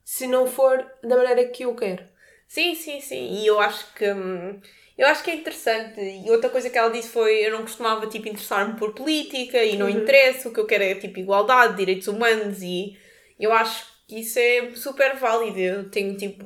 se 0.04 0.28
não 0.28 0.48
for 0.48 0.84
da 1.04 1.18
maneira 1.18 1.46
que 1.50 1.64
eu 1.64 1.76
quero. 1.76 2.04
Sim, 2.48 2.76
sim, 2.76 3.00
sim. 3.02 3.42
E 3.42 3.48
eu 3.48 3.60
acho 3.60 3.94
que. 3.94 4.06
hum, 4.12 4.60
Eu 4.98 5.08
acho 5.08 5.24
que 5.24 5.32
é 5.32 5.36
interessante. 5.36 6.00
E 6.02 6.30
outra 6.32 6.50
coisa 6.50 6.70
que 6.70 6.78
ela 6.78 6.90
disse 6.92 7.10
foi: 7.10 7.46
eu 7.46 7.52
não 7.52 7.62
costumava 7.62 8.08
tipo, 8.08 8.28
interessar-me 8.28 8.78
por 8.78 8.94
política 8.94 9.64
e 9.64 9.78
não 9.78 9.90
interessa, 9.90 10.50
o 10.50 10.54
que 10.54 10.60
eu 10.60 10.66
quero 10.68 10.84
é 10.84 10.96
tipo 10.96 11.20
igualdade, 11.20 11.78
direitos 11.78 12.08
humanos 12.08 12.62
e 12.62 12.98
eu 13.40 13.52
acho 13.54 13.86
que 14.08 14.20
isso 14.20 14.38
é 14.40 14.72
super 14.76 15.16
válido. 15.16 15.60
Eu 15.60 15.90
tenho 15.90 16.16
tipo. 16.18 16.46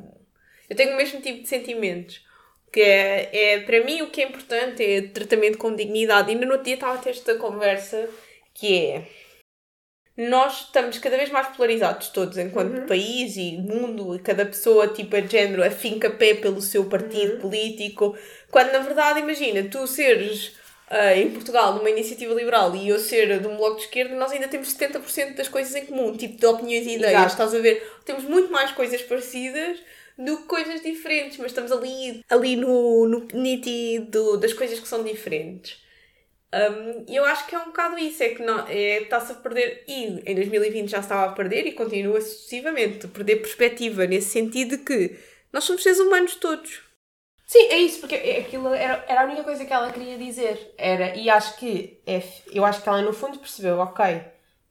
Eu 0.70 0.76
tenho 0.76 0.94
o 0.94 0.98
mesmo 0.98 1.22
tipo 1.22 1.42
de 1.42 1.48
sentimentos. 1.50 2.24
Que 2.76 2.82
é, 2.82 3.54
é 3.54 3.60
para 3.62 3.86
mim 3.86 4.02
o 4.02 4.10
que 4.10 4.22
é 4.22 4.28
importante 4.28 4.84
é 4.84 5.02
tratamento 5.04 5.58
com 5.58 5.74
dignidade. 5.74 6.30
Ainda 6.30 6.46
no 6.46 6.52
outro 6.52 6.66
dia 6.66 6.74
estava 6.74 6.96
a 6.96 6.98
ter 6.98 7.12
esta 7.12 7.36
conversa 7.36 8.10
que 8.54 8.78
é 8.78 9.08
nós 10.18 10.62
estamos 10.62 10.98
cada 10.98 11.16
vez 11.16 11.30
mais 11.30 11.48
polarizados 11.56 12.10
todos 12.10 12.38
enquanto 12.38 12.86
país 12.86 13.38
e 13.38 13.58
mundo 13.58 14.14
e 14.14 14.20
cada 14.20 14.46
pessoa 14.46 14.90
tipo 14.90 15.16
a 15.16 15.22
género 15.22 15.64
afinca 15.64 16.10
pé 16.10 16.34
pelo 16.34 16.62
seu 16.62 16.86
partido 16.86 17.40
político 17.40 18.18
quando 18.52 18.72
na 18.72 18.80
verdade 18.80 19.20
imagina 19.22 19.64
tu 19.70 19.86
seres 19.88 20.54
ah, 20.90 21.16
em 21.16 21.32
Portugal 21.32 21.76
numa 21.76 21.90
iniciativa 21.90 22.34
liberal 22.34 22.76
e 22.76 22.90
eu 22.90 23.00
ser 23.00 23.40
de 23.40 23.48
um 23.48 23.58
bloco 23.58 23.78
de 23.78 23.84
esquerda 23.84 24.16
nós 24.16 24.32
ainda 24.32 24.48
temos 24.48 24.74
70% 24.74 25.36
das 25.36 25.50
coisas 25.50 25.76
em 25.76 25.86
comum 25.86 26.16
tipo 26.16 26.38
de 26.38 26.46
opiniões 26.46 26.88
e 26.88 26.96
ideias 26.96 27.14
Exato. 27.14 27.32
estás 27.32 27.56
a 27.56 27.60
ver 27.60 27.86
temos 28.06 28.24
muito 28.24 28.52
mais 28.52 28.72
coisas 28.72 29.02
parecidas 29.02 29.80
do 30.18 30.38
que 30.38 30.44
coisas 30.44 30.82
diferentes 30.82 31.38
mas 31.38 31.48
estamos 31.48 31.72
ali 31.72 32.24
ali 32.30 32.56
no, 32.56 33.08
no 33.08 33.28
nítido 33.34 34.38
das 34.38 34.54
coisas 34.54 34.80
que 34.80 34.88
são 34.88 35.04
diferentes 35.04 35.84
um, 36.56 37.14
eu 37.14 37.26
acho 37.26 37.46
que 37.48 37.56
é 37.56 37.60
um 37.60 37.66
bocado 37.66 37.98
isso, 37.98 38.24
é 38.24 38.30
que 38.30 38.42
é, 38.70 39.02
está-se 39.02 39.34
a 39.34 39.36
perder, 39.36 39.84
e 39.88 40.22
em 40.26 40.36
2020 40.36 40.90
já 40.90 41.00
estava 41.00 41.26
a 41.30 41.34
perder 41.34 41.68
e 41.68 41.74
continua 41.74 42.22
sucessivamente, 42.22 43.06
a 43.06 43.10
perder 43.10 43.38
perspectiva, 43.38 44.08
nesse 44.08 44.30
sentido 44.30 44.78
de 44.78 44.84
que 44.84 45.20
nós 45.52 45.66
somos 45.66 45.84
seres 45.84 46.00
humanos 46.00 46.36
todos. 46.36 46.82
Sim, 47.46 47.68
é 47.70 47.78
isso, 47.78 48.00
porque 48.00 48.16
aquilo 48.16 48.74
era, 48.74 49.04
era 49.08 49.22
a 49.22 49.26
única 49.26 49.44
coisa 49.44 49.66
que 49.66 49.74
ela 49.74 49.92
queria 49.92 50.18
dizer. 50.18 50.74
Era, 50.78 51.16
e 51.16 51.30
acho 51.30 51.58
que 51.58 52.02
é, 52.08 52.24
eu 52.52 52.66
acho 52.66 52.82
que 52.82 52.90
ela 52.90 53.02
no 53.02 53.14
fundo 53.14 53.38
percebeu, 53.38 53.78
ok, 53.78 54.22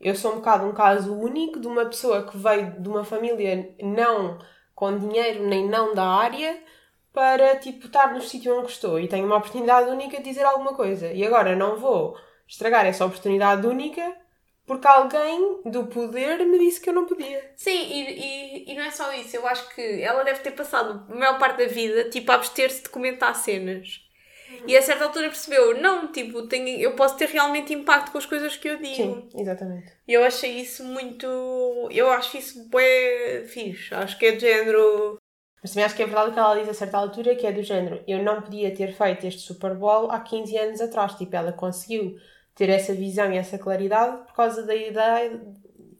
eu 0.00 0.14
sou 0.14 0.32
um 0.32 0.36
bocado 0.36 0.66
um 0.66 0.72
caso 0.72 1.14
único 1.14 1.60
de 1.60 1.66
uma 1.66 1.84
pessoa 1.86 2.26
que 2.26 2.36
veio 2.36 2.80
de 2.80 2.88
uma 2.88 3.04
família 3.04 3.74
não 3.80 4.38
com 4.74 4.98
dinheiro 4.98 5.46
nem 5.46 5.68
não 5.68 5.94
da 5.94 6.04
área 6.04 6.58
para 7.12 7.56
tipo 7.56 7.86
estar 7.86 8.12
no 8.12 8.20
sítio 8.20 8.58
onde 8.58 8.72
estou 8.72 8.98
e 8.98 9.06
tenho 9.06 9.24
uma 9.24 9.36
oportunidade 9.36 9.88
única 9.88 10.18
de 10.18 10.24
dizer 10.24 10.44
alguma 10.44 10.74
coisa. 10.74 11.12
E 11.12 11.24
agora 11.24 11.54
não 11.54 11.76
vou 11.76 12.16
estragar 12.46 12.84
essa 12.84 13.06
oportunidade 13.06 13.66
única 13.66 14.16
porque 14.66 14.86
alguém 14.86 15.60
do 15.66 15.86
poder 15.86 16.44
me 16.44 16.58
disse 16.58 16.80
que 16.80 16.88
eu 16.88 16.94
não 16.94 17.06
podia. 17.06 17.52
Sim, 17.56 17.70
e, 17.70 18.64
e, 18.66 18.72
e 18.72 18.74
não 18.74 18.84
é 18.84 18.90
só 18.90 19.12
isso. 19.12 19.36
Eu 19.36 19.46
acho 19.46 19.68
que 19.74 20.02
ela 20.02 20.24
deve 20.24 20.40
ter 20.40 20.52
passado 20.52 21.04
a 21.08 21.14
maior 21.14 21.38
parte 21.38 21.58
da 21.58 21.66
vida 21.66 22.08
tipo 22.10 22.32
a 22.32 22.36
abster-se 22.36 22.82
de 22.82 22.88
comentar 22.88 23.34
cenas. 23.36 24.03
E 24.66 24.76
a 24.76 24.82
certa 24.82 25.04
altura 25.04 25.28
percebeu, 25.28 25.80
não, 25.80 26.10
tipo, 26.10 26.46
tenho, 26.46 26.68
eu 26.78 26.94
posso 26.94 27.16
ter 27.16 27.28
realmente 27.28 27.72
impacto 27.72 28.12
com 28.12 28.18
as 28.18 28.26
coisas 28.26 28.56
que 28.56 28.68
eu 28.68 28.76
digo. 28.78 28.94
Sim, 28.94 29.28
exatamente. 29.36 29.92
E 30.06 30.12
eu 30.12 30.24
achei 30.24 30.60
isso 30.60 30.84
muito. 30.84 31.26
Eu 31.90 32.10
acho 32.10 32.36
isso 32.36 32.68
bem 32.68 33.46
fixe. 33.46 33.94
Acho 33.94 34.18
que 34.18 34.26
é 34.26 34.32
de 34.32 34.40
género. 34.40 35.18
Mas 35.62 35.72
também 35.72 35.84
acho 35.84 35.96
que 35.96 36.02
é 36.02 36.06
verdade 36.06 36.30
o 36.30 36.32
que 36.32 36.38
ela 36.38 36.60
diz 36.60 36.68
a 36.68 36.74
certa 36.74 36.98
altura, 36.98 37.34
que 37.34 37.46
é 37.46 37.52
do 37.52 37.62
género, 37.62 38.02
eu 38.06 38.22
não 38.22 38.42
podia 38.42 38.74
ter 38.74 38.92
feito 38.92 39.26
este 39.26 39.40
Super 39.40 39.74
Bowl 39.74 40.10
há 40.10 40.20
15 40.20 40.58
anos 40.58 40.80
atrás. 40.80 41.14
Tipo, 41.14 41.34
ela 41.36 41.52
conseguiu 41.52 42.16
ter 42.54 42.68
essa 42.68 42.92
visão 42.92 43.32
e 43.32 43.38
essa 43.38 43.58
claridade 43.58 44.26
por 44.26 44.34
causa 44.34 44.62
da 44.62 44.74
ideia 44.74 45.40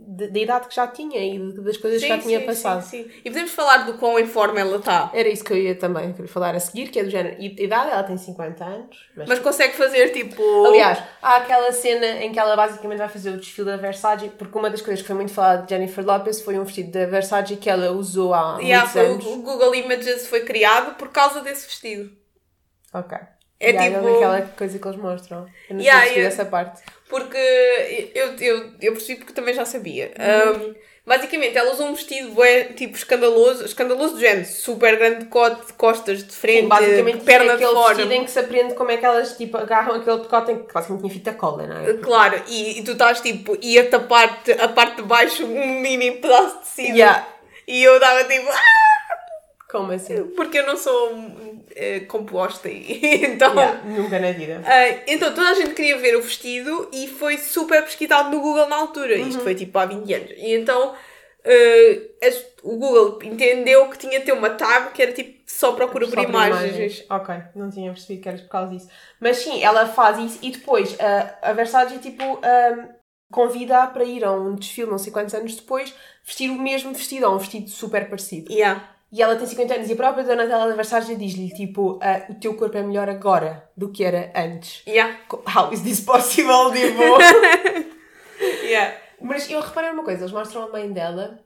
da, 0.07 0.27
da 0.27 0.39
idade 0.39 0.69
que 0.69 0.75
já 0.75 0.87
tinha 0.87 1.19
e 1.19 1.39
das 1.61 1.77
coisas 1.77 2.01
Sim, 2.01 2.07
que 2.09 2.15
já 2.17 2.19
tinha 2.23 2.41
sim, 2.41 2.47
passado. 2.47 2.83
sim, 2.83 3.05
sim. 3.05 3.11
E 3.25 3.31
podemos 3.31 3.51
falar 3.53 3.79
do 3.87 3.95
quão 3.95 4.19
em 4.19 4.27
forma 4.27 4.61
ela 4.61 4.77
está. 4.77 5.11
Era 5.15 5.29
isso 5.29 5.43
que 5.45 5.53
eu 5.53 5.57
ia 5.57 5.75
também 5.75 6.13
querer 6.13 6.29
falar 6.29 6.55
a 6.55 6.61
seguir, 6.61 6.89
que 6.89 6.99
é 6.99 7.05
do 7.05 7.11
género. 7.11 7.37
E 7.41 7.47
idade, 7.65 7.91
ela 7.91 8.03
tem 8.03 8.17
50 8.17 8.65
anos. 8.65 9.09
Mas, 9.17 9.29
Mas 9.29 9.39
consegue 9.41 9.75
fazer 9.75 10.11
tipo. 10.11 10.43
aliás, 10.67 11.03
há 11.23 11.37
aquela 11.37 11.73
cena 11.73 12.07
em 12.25 12.33
que 12.33 12.39
ela 12.39 12.55
basicamente 12.57 12.99
vai 12.99 13.09
fazer 13.09 13.31
o 13.31 13.37
desfile 13.37 13.67
da 13.71 13.77
Versace, 13.77 14.29
porque 14.31 14.57
uma 14.59 14.71
das 14.71 14.81
coisas 14.83 15.01
que 15.01 15.07
foi 15.07 15.17
muito 15.17 15.33
falada 15.33 15.63
de 15.65 15.71
Jennifer 15.75 16.05
Lopez 16.05 16.41
foi 16.41 16.59
um 16.59 16.65
vestido 16.65 16.93
da 16.93 17.07
Versace 17.07 17.57
que 17.57 17.69
ela 17.71 17.91
usou 17.93 18.33
há 18.35 18.59
Yeah, 18.61 18.85
muitos 18.85 18.93
foi- 18.93 19.07
anos. 19.07 19.27
o 19.27 19.43
Google 19.43 19.75
Images 19.75 20.27
foi 20.27 20.41
criado 20.41 20.95
por 20.97 21.09
causa 21.09 21.41
desse 21.41 21.67
vestido. 21.67 22.11
Ok. 22.93 23.19
É 23.61 23.71
Yeah, 23.71 23.97
tipo- 23.99 24.15
aquela 24.17 24.43
coisa 24.43 24.79
que 24.79 24.87
eles 24.89 24.99
mostram. 24.99 25.47
Eu 25.71 25.77
não 25.77 25.83
Yeah, 25.83 26.07
se 26.07 26.13
yeah. 26.15 26.29
essa 26.35 26.45
parte. 26.45 26.83
Porque 27.09 27.37
eu, 28.15 28.35
eu, 28.41 28.71
eu 28.81 28.93
percebi 28.93 29.19
porque 29.21 29.33
também 29.33 29.55
já 29.55 29.65
sabia. 29.65 30.13
Um, 30.19 30.75
basicamente, 31.07 31.57
ela 31.57 31.73
usou 31.73 31.87
um 31.87 31.95
vestido 31.95 32.31
bué, 32.33 32.65
tipo 32.65 32.97
escandaloso, 32.97 33.65
escandaloso 33.65 34.15
do 34.15 34.21
género, 34.21 34.45
super 34.47 34.97
grande 34.97 35.25
decote, 35.27 35.73
costas 35.75 36.25
de 36.25 36.33
frente, 36.35 36.63
Sim, 36.63 36.69
basicamente 36.69 37.25
perna 37.25 37.53
é 37.53 37.57
de 37.57 37.65
aquele 37.65 37.79
fora. 37.79 37.95
vestido 37.95 38.13
em 38.15 38.25
que 38.25 38.31
se 38.31 38.39
aprende 38.41 38.75
como 38.75 38.91
é 38.91 38.97
que 38.97 39.07
elas 39.07 39.37
tipo, 39.37 39.57
agarram 39.57 39.95
aquele 39.95 40.19
decote 40.19 40.53
em 40.53 40.59
que 40.65 40.73
basicamente 40.75 41.03
tinha 41.03 41.13
fita 41.15 41.33
cola, 41.35 41.67
não 41.67 41.77
é? 41.89 41.95
Claro, 41.99 42.43
e, 42.49 42.81
e 42.81 42.83
tu 42.85 42.93
estás 42.93 43.21
tipo, 43.21 43.57
e 43.63 43.79
a 43.79 43.89
tapar 43.89 44.43
a 44.61 44.69
parte 44.69 44.97
de 44.97 45.03
baixo 45.03 45.45
um 45.47 45.81
mini 45.81 46.11
pedaço 46.13 46.59
de 46.59 46.65
tecido. 46.65 46.97
Yeah. 46.99 47.29
E 47.69 47.83
eu 47.85 47.99
dava 48.01 48.25
tipo, 48.25 48.49
ah! 48.51 48.84
Como 49.79 49.93
assim? 49.93 50.29
porque 50.37 50.59
eu 50.59 50.67
não 50.67 50.77
sou 50.77 51.11
eh, 51.75 52.01
composta 52.01 52.69
e 52.69 53.25
então. 53.27 53.55
Yeah, 53.55 53.83
nunca 53.85 54.19
na 54.21 54.31
vida. 54.33 54.63
Ah, 54.65 54.89
então 55.07 55.35
toda 55.35 55.49
a 55.49 55.55
gente 55.55 55.75
queria 55.75 55.99
ver 55.99 56.17
o 56.17 56.23
vestido 56.23 56.89
e 56.93 57.09
foi 57.09 57.39
super 57.39 57.83
pesquisado 57.83 58.31
no 58.31 58.41
Google 58.41 58.69
na 58.69 58.77
altura. 58.77 59.17
Uhum. 59.17 59.29
Isto 59.29 59.43
foi 59.43 59.55
tipo 59.55 59.77
há 59.79 59.87
20 59.87 60.13
anos. 60.15 60.31
E 60.37 60.55
então 60.55 60.95
as- 62.23 62.47
o 62.63 62.77
Google 62.77 63.19
entendeu 63.23 63.89
que 63.91 63.99
tinha 63.99 64.19
de 64.19 64.25
ter 64.25 64.33
uma 64.33 64.51
tab 64.51 64.93
que 64.93 65.03
era 65.03 65.13
tipo 65.13 65.43
só 65.47 65.73
procura 65.73 66.07
por 66.07 66.15
Só 66.15 66.23
imagens. 66.23 67.05
Ok, 67.11 67.35
não 67.55 67.71
tinha 67.71 67.93
percebido 67.93 68.23
que 68.23 68.29
era 68.29 68.39
por 68.39 68.49
causa 68.49 68.73
disso. 68.73 68.89
Mas 69.21 69.39
sim, 69.39 69.63
ela 69.63 69.87
faz 69.87 70.19
isso 70.19 70.39
e 70.43 70.51
depois 70.51 70.97
a, 71.43 71.53
Versace 71.53 71.99
tipo 71.99 72.23
ahm, 72.43 72.89
convida-a 73.31 73.87
para 73.89 74.05
ir 74.05 74.25
a 74.25 74.33
um 74.33 74.55
desfile 74.55 74.91
não 74.91 74.99
sei 74.99 75.13
quantos 75.13 75.35
anos 75.35 75.55
depois 75.57 75.93
vestir 76.25 76.49
o 76.51 76.59
mesmo 76.59 76.95
vestido, 76.95 77.27
ou 77.27 77.35
um 77.35 77.39
vestido 77.39 77.69
super 77.69 78.09
parecido. 78.09 78.51
Yeah. 78.51 78.94
E 79.15 79.23
ela 79.23 79.37
tem 79.37 79.47
50 79.47 79.75
anos 79.75 79.89
e 79.89 79.93
a 79.93 79.97
própria 79.97 80.25
dona 80.25 80.45
dela 80.45 80.67
da 80.67 80.75
Versace 80.75 81.15
diz-lhe 81.15 81.49
tipo 81.51 82.01
ah, 82.03 82.27
o 82.29 82.35
teu 82.35 82.55
corpo 82.55 82.77
é 82.77 82.83
melhor 82.83 83.09
agora 83.09 83.71
do 83.77 83.91
que 83.91 84.03
era 84.03 84.33
antes. 84.35 84.83
Yeah. 84.89 85.21
How 85.57 85.73
is 85.73 85.83
this 85.83 86.01
possible? 86.01 86.73
Tipo... 86.73 87.95
Yeah. 88.65 88.97
Mas 89.21 89.49
eu 89.49 89.61
reparei 89.61 89.91
uma 89.91 90.03
coisa, 90.03 90.23
eles 90.23 90.33
mostram 90.33 90.65
a 90.65 90.69
mãe 90.69 90.91
dela 90.91 91.39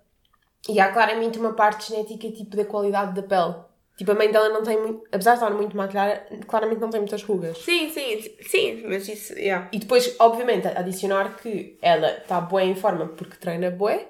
e 0.67 0.81
há 0.81 0.91
claramente 0.91 1.39
uma 1.39 1.53
parte 1.53 1.91
genética 1.91 2.31
tipo 2.31 2.57
da 2.57 2.65
qualidade 2.65 3.15
da 3.15 3.23
pele. 3.23 3.63
Tipo, 3.99 4.13
a 4.13 4.15
mãe 4.15 4.31
dela 4.31 4.49
não 4.49 4.63
tem 4.63 4.81
muito, 4.81 5.05
apesar 5.13 5.33
de 5.33 5.43
estar 5.43 5.51
muito 5.55 5.77
maquilhada, 5.77 6.25
claramente 6.47 6.81
não 6.81 6.89
tem 6.89 7.01
muitas 7.01 7.23
rugas. 7.23 7.59
Sim, 7.59 7.91
sim, 7.91 8.35
sim, 8.43 8.85
mas 8.87 9.07
isso, 9.09 9.35
yeah. 9.35 9.69
E 9.73 9.79
depois, 9.79 10.17
obviamente, 10.19 10.69
adicionar 10.69 11.37
que 11.37 11.77
ela 11.83 12.13
está 12.13 12.41
boa 12.41 12.63
em 12.63 12.75
forma 12.75 13.09
porque 13.09 13.37
treina 13.37 13.71
bué 13.71 14.09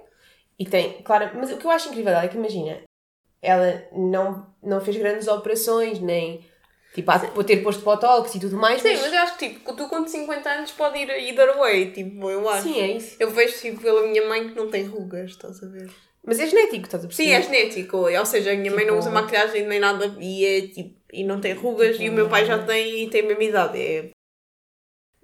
e 0.59 0.65
tem, 0.65 1.03
claro, 1.03 1.31
mas 1.35 1.51
o 1.51 1.57
que 1.57 1.65
eu 1.65 1.71
acho 1.71 1.89
incrível 1.89 2.13
dela 2.13 2.25
é 2.25 2.29
que 2.29 2.37
imagina, 2.37 2.79
ela 3.43 3.83
não, 3.93 4.47
não 4.63 4.81
fez 4.81 4.97
grandes 4.97 5.29
operações, 5.29 6.01
nem 6.01 6.45
tipo, 6.95 7.11
há 7.11 7.19
de 7.19 7.45
ter 7.45 7.59
posto 7.63 7.83
botox 7.83 8.35
e 8.35 8.41
tudo 8.41 8.57
mais, 8.57 8.83
Sim, 8.83 8.89
mas, 8.93 9.01
mas 9.03 9.13
eu 9.13 9.19
acho 9.21 9.39
que 9.39 9.49
tipo, 9.51 9.73
tu 9.75 9.89
com 9.89 10.07
50 10.07 10.49
anos 10.51 10.71
pode 10.73 10.99
ir 10.99 11.09
either 11.11 11.57
way, 11.57 11.93
tipo, 11.93 12.29
eu 12.31 12.49
acho. 12.49 12.65
sim, 12.65 12.81
é 12.81 12.93
isso. 12.93 13.17
Eu 13.21 13.31
vejo 13.31 13.57
tipo 13.61 13.81
pela 13.81 14.03
minha 14.07 14.27
mãe 14.29 14.49
que 14.49 14.57
não 14.57 14.69
tem 14.69 14.85
rugas, 14.85 15.31
estás 15.31 15.63
a 15.63 15.67
ver? 15.67 15.89
Mas 16.27 16.41
é 16.41 16.47
genético, 16.47 16.85
estás 16.85 17.05
a 17.05 17.07
perceber? 17.07 17.29
Sim, 17.31 17.35
é 17.35 17.43
genético. 17.43 17.97
Ou 17.97 18.27
seja, 18.27 18.53
a 18.53 18.57
minha 18.57 18.71
mãe 18.71 18.85
não 18.85 18.95
Tipo- 18.97 19.09
usa 19.09 19.11
maquilhagem 19.11 19.67
nem 19.67 19.79
nada 19.79 20.15
e, 20.21 20.45
é, 20.45 20.61
tipo, 20.69 20.99
e 21.13 21.25
não 21.25 21.41
tem 21.41 21.55
rugas 21.55 21.97
e 22.01 22.09
o 22.09 22.13
meu 22.13 22.29
pai 22.29 22.45
já 22.45 22.59
tem 22.59 23.05
e 23.05 23.09
tem 23.09 23.23
a 23.23 23.27
mesma 23.27 23.45
idade. 23.45 23.79
É... 23.81 24.11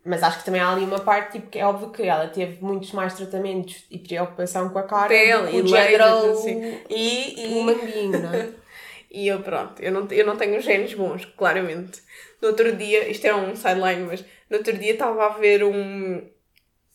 Mas 0.04 0.22
acho 0.22 0.40
que 0.40 0.44
também 0.44 0.60
há 0.60 0.70
ali 0.70 0.84
uma 0.84 1.00
parte, 1.00 1.32
tipo, 1.32 1.48
que 1.48 1.58
é 1.58 1.64
óbvio 1.64 1.90
que 1.90 2.02
ela 2.02 2.28
teve 2.28 2.62
muitos 2.62 2.92
mais 2.92 3.14
tratamentos 3.14 3.84
e 3.90 3.98
preocupação 3.98 4.68
com 4.68 4.78
a 4.78 4.82
cara 4.82 5.08
Pele 5.08 5.56
e 5.56 5.62
o 5.62 5.66
general 5.66 6.26
lasers, 6.26 6.38
assim. 6.38 6.80
E, 6.90 7.46
e, 7.46 7.58
humaninho, 7.58 8.22
não 8.22 8.34
é? 8.34 8.50
e 9.10 9.26
eu, 9.26 9.40
pronto, 9.40 9.82
eu 9.82 9.90
não, 9.90 10.06
eu 10.10 10.26
não 10.26 10.36
tenho 10.36 10.60
genes 10.60 10.92
bons, 10.92 11.24
claramente. 11.24 12.02
No 12.42 12.48
outro 12.48 12.76
dia, 12.76 13.08
isto 13.08 13.26
é 13.26 13.34
um 13.34 13.56
sideline, 13.56 14.02
mas 14.02 14.22
no 14.50 14.58
outro 14.58 14.76
dia 14.76 14.92
estava 14.92 15.24
a 15.24 15.28
ver 15.30 15.64
um. 15.64 16.22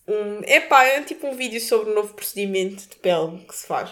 um 0.08 0.42
epá, 0.46 0.84
é 0.84 1.02
tipo 1.02 1.26
um 1.26 1.36
vídeo 1.36 1.60
sobre 1.60 1.90
o 1.90 1.96
novo 1.96 2.14
procedimento 2.14 2.88
de 2.88 2.96
pele 2.98 3.44
que 3.48 3.56
se 3.56 3.66
faz. 3.66 3.90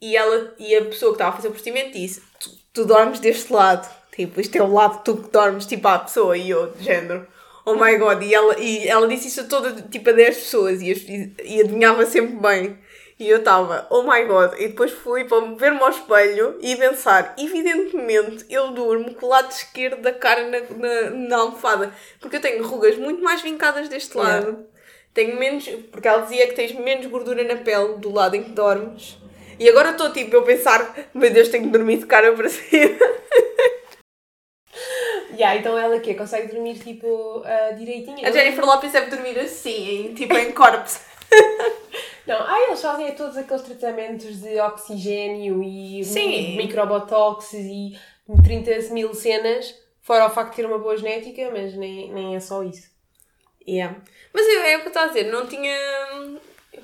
E, 0.00 0.16
ela, 0.16 0.54
e 0.60 0.76
a 0.76 0.84
pessoa 0.84 1.10
que 1.10 1.16
estava 1.16 1.30
a 1.30 1.36
fazer 1.36 1.48
o 1.48 1.50
procedimento 1.50 1.98
disse: 1.98 2.22
tu, 2.38 2.50
tu 2.72 2.84
dormes 2.84 3.18
deste 3.18 3.52
lado, 3.52 3.92
tipo, 4.14 4.40
isto 4.40 4.54
é 4.54 4.62
o 4.62 4.72
lado 4.72 4.98
que 4.98 5.04
tu 5.06 5.16
que 5.16 5.30
dormes, 5.30 5.66
tipo, 5.66 5.88
à 5.88 5.98
pessoa, 5.98 6.36
e 6.36 6.50
eu, 6.50 6.70
de 6.70 6.84
género. 6.84 7.33
Oh 7.66 7.74
my 7.74 7.96
god, 7.96 8.22
e 8.22 8.34
ela, 8.34 8.60
e 8.60 8.86
ela 8.86 9.08
disse 9.08 9.28
isso 9.28 9.40
a 9.40 9.44
toda, 9.44 9.72
tipo, 9.82 10.10
a 10.10 10.12
10 10.12 10.36
pessoas 10.36 10.82
e, 10.82 11.34
e, 11.42 11.60
adivinhava 11.60 12.04
sempre 12.04 12.36
bem. 12.36 12.78
E 13.18 13.28
eu 13.28 13.38
estava, 13.38 13.86
oh 13.90 14.02
my 14.02 14.24
god, 14.24 14.54
e 14.58 14.68
depois 14.68 14.90
fui 14.90 15.24
para 15.24 15.40
me 15.40 15.54
ver-me 15.54 15.80
ao 15.80 15.88
espelho 15.88 16.58
e 16.60 16.74
pensar, 16.76 17.34
evidentemente 17.38 18.44
eu 18.50 18.72
durmo 18.72 19.14
com 19.14 19.26
o 19.26 19.28
lado 19.28 19.50
esquerdo 19.50 20.02
da 20.02 20.12
cara 20.12 20.48
na, 20.48 20.60
na, 20.60 21.10
na 21.10 21.36
almofada, 21.36 21.94
porque 22.20 22.36
eu 22.36 22.40
tenho 22.40 22.66
rugas 22.66 22.96
muito 22.96 23.22
mais 23.22 23.40
vincadas 23.40 23.88
deste 23.88 24.18
Yeah. 24.18 24.46
lado. 24.46 24.66
Tenho 25.14 25.38
menos, 25.38 25.66
porque 25.92 26.08
ela 26.08 26.22
dizia 26.22 26.48
que 26.48 26.54
tens 26.54 26.72
menos 26.72 27.06
gordura 27.06 27.44
na 27.44 27.54
pele 27.54 27.98
do 27.98 28.12
lado 28.12 28.34
em 28.34 28.42
que 28.42 28.50
dormes. 28.50 29.16
E 29.60 29.68
agora 29.68 29.90
estou 29.90 30.12
tipo 30.12 30.34
eu 30.34 30.42
pensar, 30.42 30.92
meu 31.14 31.32
Deus, 31.32 31.48
tenho 31.48 31.64
que 31.64 31.70
dormir 31.70 31.98
de 31.98 32.06
cara 32.06 32.32
para 32.32 32.48
cima. 32.48 32.98
Yeah, 35.32 35.56
então 35.58 35.78
ela 35.78 35.98
quê? 36.00 36.14
Consegue 36.14 36.52
dormir, 36.52 36.78
tipo, 36.78 37.42
ah, 37.44 37.72
direitinho? 37.72 38.26
A 38.26 38.30
Jennifer 38.30 38.64
Lopez 38.64 38.92
deve 38.92 39.10
dormir 39.10 39.38
assim, 39.38 40.06
em, 40.06 40.14
tipo 40.14 40.34
em 40.36 40.52
corpos. 40.52 41.00
Não, 42.26 42.36
ah, 42.40 42.66
eles 42.66 42.80
fazem 42.80 43.12
todos 43.14 43.36
aqueles 43.36 43.62
tratamentos 43.62 44.40
de 44.40 44.58
oxigênio 44.60 45.62
e 45.62 46.02
Sim. 46.04 46.56
microbotox 46.56 47.52
e 47.52 47.98
30 48.42 48.94
mil 48.94 49.12
cenas, 49.14 49.74
fora 50.00 50.26
o 50.26 50.30
facto 50.30 50.50
de 50.50 50.56
ter 50.56 50.66
uma 50.66 50.78
boa 50.78 50.96
genética, 50.96 51.50
mas 51.52 51.74
nem, 51.74 52.10
nem 52.12 52.34
é 52.34 52.40
só 52.40 52.62
isso. 52.62 52.90
Yeah. 53.66 53.98
Mas 54.32 54.46
eu, 54.46 54.62
é 54.62 54.76
o 54.76 54.80
que 54.80 54.86
eu 54.86 54.88
estou 54.88 55.02
a 55.02 55.06
dizer, 55.06 55.24
não 55.24 55.46
tinha. 55.46 55.76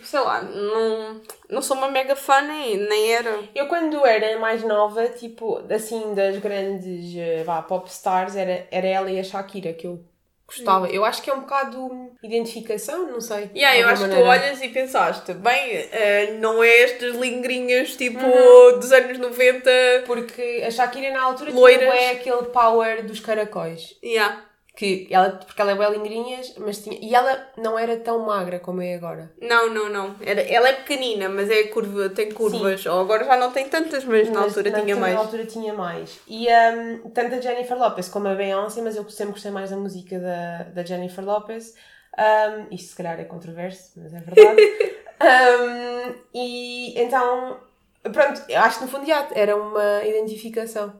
Sei 0.03 0.21
lá, 0.21 0.43
não, 0.43 1.21
não 1.49 1.63
sou 1.63 1.77
uma 1.77 1.89
mega 1.91 2.17
fã 2.17 2.41
nem, 2.41 2.77
nem 2.77 3.13
era. 3.13 3.39
Eu 3.55 3.67
quando 3.67 4.05
era 4.07 4.39
mais 4.39 4.63
nova, 4.63 5.09
tipo, 5.09 5.63
assim, 5.73 6.15
das 6.15 6.37
grandes 6.39 7.15
eh, 7.17 7.43
vá, 7.45 7.61
pop 7.63 7.89
stars, 7.89 8.37
era, 8.37 8.67
era 8.71 8.87
ela 8.87 9.11
e 9.11 9.19
a 9.21 9.25
Shakira 9.25 9.73
que 9.73 9.87
eu 9.87 10.03
gostava. 10.47 10.89
Eu 10.89 11.05
acho 11.05 11.23
que 11.23 11.31
é 11.31 11.35
um 11.35 11.41
bocado 11.41 11.79
hum, 11.79 12.11
identificação, 12.23 13.07
não 13.09 13.21
sei. 13.21 13.51
Yeah, 13.55 13.79
eu 13.79 13.89
acho 13.89 14.03
alguma 14.03 14.09
que 14.19 14.23
tu 14.23 14.27
maneira. 14.27 14.47
olhas 14.49 14.63
e 14.63 14.69
pensaste, 14.69 15.33
bem, 15.35 15.77
eh, 15.93 16.33
não 16.41 16.63
é 16.63 16.81
estas 16.83 17.15
lingrinhas 17.15 17.95
tipo 17.97 18.19
Uhum. 18.25 18.79
dos 18.81 18.91
anos 18.93 19.19
90. 19.19 19.71
Porque 20.07 20.65
a 20.67 20.71
Shakira 20.71 21.13
na 21.13 21.23
altura 21.23 21.53
Loiras. 21.53 21.87
bué 21.89 22.11
aquele 22.13 22.45
power 22.47 23.05
dos 23.05 23.21
caracóis. 23.21 23.95
Yeah. 24.03 24.45
Que 24.77 25.09
ela, 25.11 25.31
porque 25.31 25.61
ela 25.61 25.73
é 25.73 25.75
bem 25.75 25.91
lingrinhas, 25.93 26.55
mas 26.57 26.79
tinha... 26.83 26.99
E 27.01 27.15
ela 27.15 27.49
não 27.57 27.79
era 27.79 27.97
tão 27.99 28.21
magra 28.21 28.59
como 28.59 28.81
é 28.81 28.95
agora. 28.95 29.31
Não, 29.41 29.69
não, 29.73 29.89
não. 29.91 30.17
Era, 30.21 30.41
ela 30.41 30.69
é 30.69 30.73
pequenina, 30.75 31.29
mas 31.29 31.51
é 31.51 31.65
curva, 31.65 32.09
tem 32.09 32.31
curvas. 32.33 32.87
Ou 32.87 33.01
agora 33.01 33.25
já 33.25 33.37
não 33.37 33.51
tem 33.51 33.69
tantas, 33.69 34.05
mas, 34.05 34.29
na 34.29 34.41
Mas 34.41 34.57
altura 34.57 34.81
tinha 34.81 34.95
na 34.95 35.01
mais. 35.01 35.17
altura 35.17 35.45
tinha 35.45 35.75
mais. 35.75 36.21
E 36.27 36.47
hum, 36.49 37.11
tanto 37.13 37.35
a 37.35 37.41
Jennifer 37.41 37.77
Lopez 37.77 38.09
como 38.09 38.29
a 38.29 38.35
Beyoncé, 38.35 38.81
mas 38.81 38.97
eu 38.97 39.09
sempre 39.11 39.33
gostei 39.33 39.51
mais 39.51 39.71
da 39.71 39.77
música 39.77 40.19
da, 40.19 40.63
da 40.73 40.85
Jennifer 40.85 41.25
Lopez. 41.25 41.75
Um, 42.19 42.75
isto 42.75 42.91
se 42.91 42.97
calhar 42.97 43.19
é 43.21 43.25
controverso, 43.25 43.93
mas 43.97 44.15
é 44.15 44.21
verdade. 44.21 44.61
Um, 45.21 46.15
e 46.33 46.99
então 46.99 47.61
Pronto, 48.03 48.43
eu 48.49 48.59
acho 48.61 48.79
que 48.79 48.85
no 48.85 48.91
fundo 48.91 49.07
já 49.07 49.29
era 49.35 49.55
uma 49.55 50.03
identificação. 50.05 50.95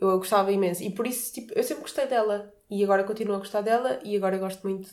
Eu 0.00 0.16
gostava 0.18 0.50
imenso. 0.50 0.82
E 0.82 0.90
por 0.90 1.06
isso, 1.06 1.32
tipo, 1.34 1.52
eu 1.54 1.62
sempre 1.62 1.82
gostei 1.82 2.06
dela. 2.06 2.52
E 2.70 2.82
agora 2.84 3.04
continuo 3.04 3.36
a 3.36 3.38
gostar 3.38 3.62
dela 3.62 3.98
e 4.02 4.16
agora 4.16 4.36
gosto 4.38 4.66
muito, 4.68 4.90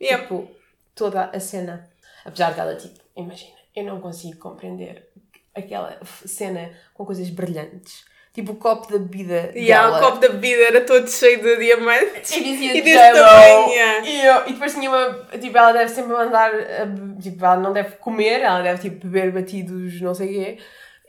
Yeah. 0.00 0.22
tipo, 0.24 0.50
toda 0.94 1.24
a 1.26 1.40
cena. 1.40 1.88
Apesar 2.24 2.52
dela, 2.54 2.74
tipo, 2.76 2.98
imagina, 3.16 3.54
eu 3.74 3.84
não 3.84 4.00
consigo 4.00 4.38
compreender 4.38 5.08
aquela 5.54 5.98
cena 6.26 6.70
com 6.92 7.04
coisas 7.06 7.30
brilhantes. 7.30 8.04
Tipo 8.34 8.50
o 8.52 8.56
copo 8.56 8.90
da 8.92 8.98
bebida 8.98 9.52
E 9.54 9.66
yeah, 9.66 9.96
o 9.96 10.00
copo 10.00 10.18
da 10.18 10.28
bebida 10.28 10.62
era 10.64 10.80
todo 10.80 11.08
cheio 11.08 11.40
de 11.40 11.56
diamantes. 11.56 12.32
E 12.32 12.42
dizia 12.42 12.76
E 12.76 12.82
desse 12.82 12.96
tamanho, 13.12 13.68
yeah. 13.70 14.08
E, 14.08 14.26
eu- 14.26 14.46
e 14.48 14.52
depois 14.54 14.72
tinha 14.74 14.90
uma. 14.90 15.14
Tipo, 15.38 15.56
ela 15.56 15.70
deve 15.72 15.88
sempre 15.90 16.12
mandar. 16.12 16.52
a 16.52 16.84
be- 16.84 17.22
Tipo, 17.22 17.44
ela 17.44 17.56
não 17.58 17.72
deve 17.72 17.94
comer, 17.98 18.40
ela 18.40 18.60
deve 18.60 18.82
tipo 18.82 19.06
beber 19.06 19.30
batidos, 19.30 20.00
não 20.00 20.12
sei 20.14 20.26
o 20.28 20.32
quê. 20.32 20.58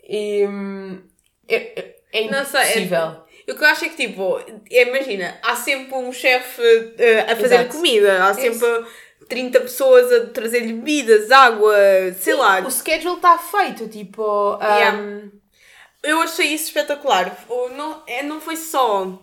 E. 0.08 0.46
hum, 0.48 1.02
É, 1.48 1.56
é, 1.56 1.96
é 2.14 2.30
Não 2.32 2.46
sei, 2.46 2.62
é- 2.62 2.74
O 3.48 3.54
que 3.56 3.64
eu 3.64 3.68
acho 3.68 3.86
é 3.86 3.90
que, 3.90 3.96
tipo, 4.08 4.40
é, 4.72 4.88
imagina, 4.88 5.38
há 5.44 5.56
sempre 5.56 5.96
um 5.96 6.12
chefe 6.12 6.62
eh, 6.98 7.22
a 7.32 7.36
fazer 7.36 7.56
Exato. 7.56 7.76
comida, 7.76 8.24
há 8.26 8.34
sempre 8.34 8.86
30 9.30 9.62
pessoas 9.62 10.12
a 10.12 10.26
trazer-lhe 10.28 10.74
bebidas, 10.74 11.32
água, 11.32 11.76
sei 12.20 12.34
lá. 12.34 12.60
O 12.62 12.72
schedule 12.72 13.16
está 13.18 13.38
feito, 13.38 13.88
tipo. 13.88 14.58
Yeah. 14.62 14.98
hum, 14.98 15.32
Eu 16.04 16.22
achei 16.22 16.48
isso 16.54 16.66
espetacular. 16.66 17.38
Não, 17.76 18.04
é, 18.08 18.24
não 18.24 18.42
foi 18.42 18.56
só 18.56 19.20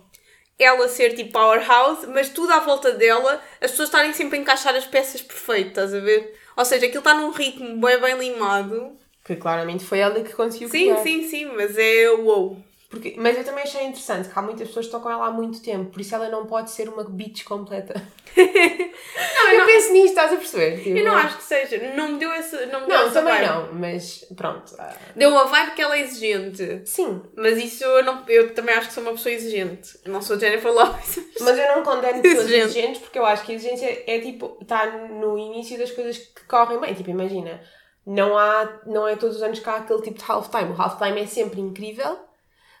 ela 0.57 0.87
ser 0.87 1.13
tipo 1.15 1.33
powerhouse, 1.33 2.07
mas 2.07 2.29
tudo 2.29 2.53
à 2.53 2.59
volta 2.59 2.91
dela, 2.93 3.41
as 3.59 3.71
pessoas 3.71 3.89
estarem 3.89 4.13
sempre 4.13 4.37
a 4.37 4.41
encaixar 4.41 4.73
as 4.75 4.85
peças 4.85 5.21
perfeitas, 5.21 5.91
estás 5.91 5.93
a 5.93 5.99
ver? 5.99 6.33
Ou 6.55 6.63
seja, 6.63 6.85
aquilo 6.85 6.99
está 6.99 7.13
num 7.13 7.31
ritmo 7.31 7.77
bem, 7.81 7.99
bem 7.99 8.17
limado. 8.17 8.97
Que 9.25 9.35
claramente 9.35 9.83
foi 9.83 9.99
ela 9.99 10.21
que 10.21 10.31
conseguiu 10.33 10.69
Sim, 10.69 10.89
criar. 10.93 11.03
sim, 11.03 11.27
sim, 11.27 11.45
mas 11.45 11.77
é 11.77 12.09
wow. 12.09 12.57
Porque, 12.93 13.15
mas 13.17 13.35
eu 13.35 13.43
também 13.43 13.63
achei 13.63 13.83
interessante 13.85 14.29
que 14.29 14.37
há 14.37 14.41
muitas 14.43 14.67
pessoas 14.67 14.85
que 14.85 14.89
estão 14.89 15.01
com 15.01 15.09
ela 15.09 15.25
há 15.25 15.31
muito 15.31 15.59
tempo, 15.63 15.89
por 15.89 15.99
isso 15.99 16.13
ela 16.13 16.29
não 16.29 16.45
pode 16.45 16.69
ser 16.69 16.87
uma 16.87 17.03
bitch 17.03 17.43
completa. 17.43 17.99
não, 18.37 19.51
eu 19.51 19.65
penso 19.65 19.91
nisto, 19.93 20.09
estás 20.09 20.31
a 20.31 20.35
perceber? 20.35 20.77
Tipo, 20.83 20.97
Eu 20.97 21.05
não 21.05 21.15
acho 21.15 21.37
que 21.37 21.43
seja, 21.43 21.77
não 21.95 22.09
me 22.13 22.19
deu 22.19 22.31
essa. 22.31 22.65
Não, 22.67 22.81
me 22.81 22.87
Não, 22.87 23.11
também 23.11 23.33
vibe. 23.33 23.47
não, 23.47 23.73
mas 23.73 24.25
pronto. 24.35 24.75
ah, 24.77 24.95
Deu 25.15 25.29
uma 25.31 25.45
vibe 25.45 25.71
que 25.71 25.81
ela 25.81 25.95
é 25.97 26.01
exigente. 26.01 26.81
sim, 26.85 27.21
Mas 27.35 27.57
isso 27.57 27.83
eu, 27.83 28.03
não, 28.03 28.23
eu 28.27 28.53
também 28.53 28.75
acho 28.75 28.89
que 28.89 28.93
sou 28.93 29.01
uma 29.03 29.13
pessoa 29.13 29.33
exigente. 29.33 29.97
Eu 30.05 30.11
não 30.11 30.21
sou 30.21 30.39
Jennifer 30.39 30.71
Lopez. 30.71 31.19
Mas 31.41 31.57
eu 31.57 31.67
não 31.75 31.83
condeno 31.83 32.21
pessoas 32.21 32.43
Exigente. 32.45 32.63
exigentes 32.77 33.01
porque 33.01 33.17
eu 33.19 33.25
acho 33.25 33.43
que 33.43 33.51
a 33.51 33.55
exigência 33.55 34.03
é 34.07 34.19
tipo, 34.19 34.57
está 34.61 34.85
no 34.85 35.37
início 35.37 35.77
das 35.79 35.91
coisas 35.91 36.17
que 36.17 36.43
correm 36.47 36.79
bem. 36.79 36.93
Tipo, 36.93 37.09
imagina, 37.09 37.59
não, 38.05 38.37
há, 38.37 38.81
não 38.85 39.07
é 39.07 39.15
todos 39.15 39.37
os 39.37 39.43
anos 39.43 39.59
que 39.59 39.69
há 39.69 39.77
aquele 39.77 40.01
tipo 40.01 40.19
de 40.19 40.25
halftime. 40.31 40.71
O 40.71 40.81
halftime 40.81 41.21
é 41.21 41.25
sempre 41.27 41.59
incrível, 41.61 42.17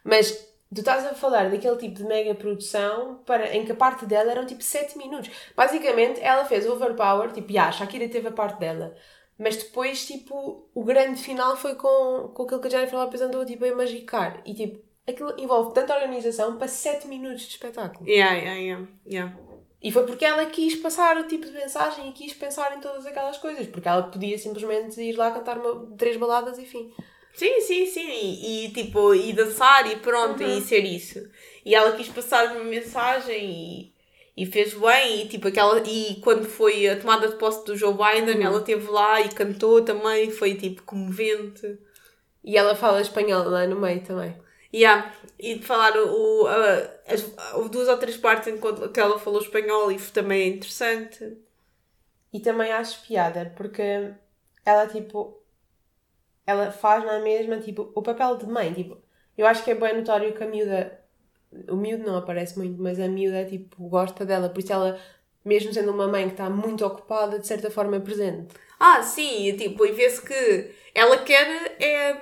mas 0.03 0.31
tu 0.73 0.79
estás 0.79 1.05
a 1.05 1.13
falar 1.13 1.49
daquele 1.49 1.77
tipo 1.77 1.95
de 1.95 2.03
mega 2.03 2.33
produção 2.35 3.21
para, 3.25 3.55
em 3.55 3.63
que 3.65 3.71
a 3.71 3.75
parte 3.75 4.05
dela 4.05 4.31
eram 4.31 4.45
tipo 4.45 4.63
7 4.63 4.97
minutos. 4.97 5.29
Basicamente, 5.55 6.19
ela 6.21 6.45
fez 6.45 6.67
overpower, 6.67 7.31
tipo, 7.31 7.57
a 7.57 7.71
Shakira 7.71 8.09
teve 8.09 8.27
a 8.27 8.31
parte 8.31 8.59
dela. 8.59 8.95
Mas 9.37 9.57
depois, 9.57 10.05
tipo, 10.05 10.67
o 10.73 10.83
grande 10.83 11.21
final 11.21 11.55
foi 11.55 11.75
com, 11.75 12.31
com 12.33 12.43
aquilo 12.43 12.61
que 12.61 12.67
a 12.67 12.69
Jennifer 12.69 12.99
Lopez 12.99 13.21
andou 13.21 13.45
tipo, 13.45 13.65
a 13.65 13.75
magicar. 13.75 14.41
E 14.45 14.53
tipo, 14.53 14.79
aquilo 15.07 15.33
envolve 15.37 15.73
tanta 15.73 15.95
organização 15.95 16.57
para 16.57 16.67
7 16.67 17.07
minutos 17.07 17.41
de 17.43 17.49
espetáculo. 17.49 18.07
Yeah, 18.07 18.35
yeah, 18.35 18.59
yeah. 18.59 18.87
yeah. 19.05 19.37
E 19.81 19.91
foi 19.91 20.05
porque 20.05 20.23
ela 20.23 20.45
quis 20.45 20.75
passar 20.75 21.17
o 21.17 21.27
tipo 21.27 21.45
de 21.45 21.51
mensagem 21.51 22.09
e 22.09 22.13
quis 22.13 22.33
pensar 22.33 22.77
em 22.77 22.79
todas 22.79 23.05
aquelas 23.05 23.37
coisas. 23.37 23.67
Porque 23.67 23.87
ela 23.87 24.03
podia 24.03 24.37
simplesmente 24.37 25.01
ir 25.01 25.13
lá 25.13 25.29
cantar 25.31 25.57
uma, 25.57 25.93
três 25.97 26.15
baladas 26.15 26.57
e 26.57 26.65
fim. 26.65 26.93
Sim, 27.33 27.61
sim, 27.61 27.85
sim. 27.87 28.07
E, 28.09 28.65
e, 28.67 28.71
tipo, 28.71 29.13
e 29.15 29.33
dançar 29.33 29.89
e 29.91 29.95
pronto, 29.97 30.43
Uhum. 30.43 30.57
e 30.57 30.61
ser 30.61 30.83
isso. 30.85 31.19
E 31.65 31.73
ela 31.75 31.95
quis 31.95 32.07
passar 32.09 32.55
uma 32.55 32.63
mensagem 32.63 33.93
e, 34.37 34.43
e 34.43 34.45
fez 34.45 34.73
bem. 34.73 35.21
E, 35.25 35.27
tipo, 35.29 35.47
aquela, 35.47 35.79
e 35.87 36.15
quando 36.21 36.45
foi 36.45 36.87
a 36.87 36.99
tomada 36.99 37.27
de 37.27 37.35
posse 37.35 37.65
do 37.65 37.75
Joe 37.75 37.93
Biden, 37.93 38.37
Uhum. 38.37 38.43
ela 38.43 38.59
esteve 38.59 38.87
lá 38.89 39.21
e 39.21 39.29
cantou 39.29 39.81
também. 39.83 40.29
Foi 40.31 40.55
tipo 40.55 40.83
comovente. 40.83 41.77
E 42.43 42.57
ela 42.57 42.75
fala 42.75 43.01
espanhol 43.01 43.43
lá 43.49 43.65
no 43.67 43.79
meio 43.79 44.03
também. 44.03 44.35
Yeah. 44.73 45.13
E 45.39 45.55
de 45.55 45.65
falar 45.65 45.95
o, 45.97 46.47
a- 46.47 46.91
as, 47.13 47.23
houve 47.55 47.69
duas 47.69 47.87
ou 47.87 47.97
três 47.97 48.17
partes 48.17 48.47
em 48.49 48.57
que 48.91 48.99
ela 48.99 49.19
falou 49.19 49.41
espanhol 49.41 49.91
e 49.91 49.97
também 49.99 50.41
é 50.43 50.47
interessante. 50.47 51.37
E 52.33 52.39
também 52.39 52.71
acho 52.71 53.05
piada 53.05 53.53
porque 53.55 53.81
ela, 54.65 54.87
tipo, 54.87 55.42
ela 56.45 56.71
faz 56.71 57.03
na 57.05 57.19
mesma, 57.19 57.57
tipo, 57.59 57.91
o 57.95 58.01
papel 58.01 58.37
de 58.37 58.45
mãe. 58.47 58.73
Tipo, 58.73 58.97
eu 59.37 59.45
acho 59.47 59.63
que 59.63 59.71
é 59.71 59.75
bem 59.75 59.95
notório 59.97 60.33
que 60.33 60.43
a 60.43 60.47
miúda, 60.47 60.99
o 61.69 61.75
miúdo 61.75 62.03
não 62.05 62.17
aparece 62.17 62.57
muito, 62.57 62.81
mas 62.81 62.99
a 62.99 63.07
miúda, 63.07 63.45
tipo, 63.45 63.87
gosta 63.87 64.25
dela. 64.25 64.49
Por 64.49 64.59
isso 64.59 64.73
ela, 64.73 64.99
mesmo 65.45 65.73
sendo 65.73 65.91
uma 65.91 66.07
mãe 66.07 66.25
que 66.27 66.33
está 66.33 66.49
muito 66.49 66.85
ocupada, 66.85 67.39
de 67.39 67.47
certa 67.47 67.69
forma 67.71 67.95
é 67.97 67.99
presente. 67.99 68.53
Ah, 68.79 69.01
sim, 69.01 69.47
e, 69.47 69.53
tipo, 69.57 69.85
e 69.85 69.91
vê-se 69.91 70.21
que 70.21 70.71
ela 70.93 71.17
quer 71.19 71.75
é, 71.79 72.17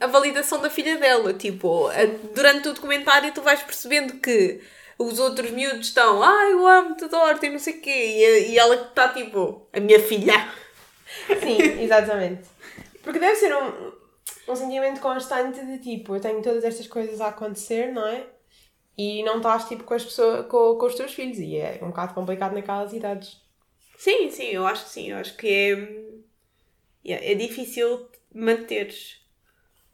a 0.00 0.06
validação 0.06 0.60
da 0.60 0.70
filha 0.70 0.96
dela. 0.98 1.34
Tipo, 1.34 1.88
a- 1.88 2.06
durante 2.34 2.68
o 2.68 2.72
documentário 2.74 3.32
tu 3.34 3.42
vais 3.42 3.62
percebendo 3.62 4.14
que 4.20 4.60
os 4.98 5.18
outros 5.18 5.50
miúdos 5.50 5.88
estão, 5.88 6.22
ah, 6.22 6.48
eu 6.50 6.66
amo-te, 6.66 7.04
adoro-te 7.04 7.46
e 7.46 7.50
não 7.50 7.58
sei 7.58 7.74
o 7.74 7.80
quê. 7.80 7.90
E, 7.90 8.52
e 8.52 8.58
ela 8.58 8.76
que 8.76 8.88
está 8.88 9.08
tipo, 9.10 9.66
a 9.72 9.80
minha 9.80 10.00
filha. 10.00 10.34
Sim, 11.40 11.82
exatamente. 11.82 12.42
Porque 13.02 13.18
deve 13.18 13.36
ser 13.36 13.54
um, 13.54 13.92
um 14.48 14.56
sentimento 14.56 15.00
constante 15.00 15.64
de 15.64 15.78
tipo, 15.78 16.16
eu 16.16 16.20
tenho 16.20 16.42
todas 16.42 16.64
estas 16.64 16.86
coisas 16.86 17.20
a 17.20 17.28
acontecer, 17.28 17.92
não 17.92 18.06
é? 18.06 18.26
E 18.96 19.22
não 19.22 19.38
estás 19.38 19.66
tipo 19.66 19.84
com 19.84 19.94
as 19.94 20.04
pessoas, 20.04 20.46
com, 20.46 20.76
com 20.76 20.86
os 20.86 20.94
teus 20.94 21.14
filhos. 21.14 21.38
E 21.38 21.56
é 21.56 21.78
um 21.82 21.88
bocado 21.88 22.14
complicado 22.14 22.52
naquelas 22.52 22.92
idades. 22.92 23.40
Sim, 23.96 24.30
sim, 24.30 24.48
eu 24.48 24.66
acho 24.66 24.84
que 24.84 24.90
sim. 24.90 25.10
Eu 25.10 25.18
acho 25.18 25.36
que 25.36 25.48
é, 25.48 25.70
yeah, 27.04 27.26
é 27.26 27.34
difícil 27.34 28.08
manteres. 28.34 29.20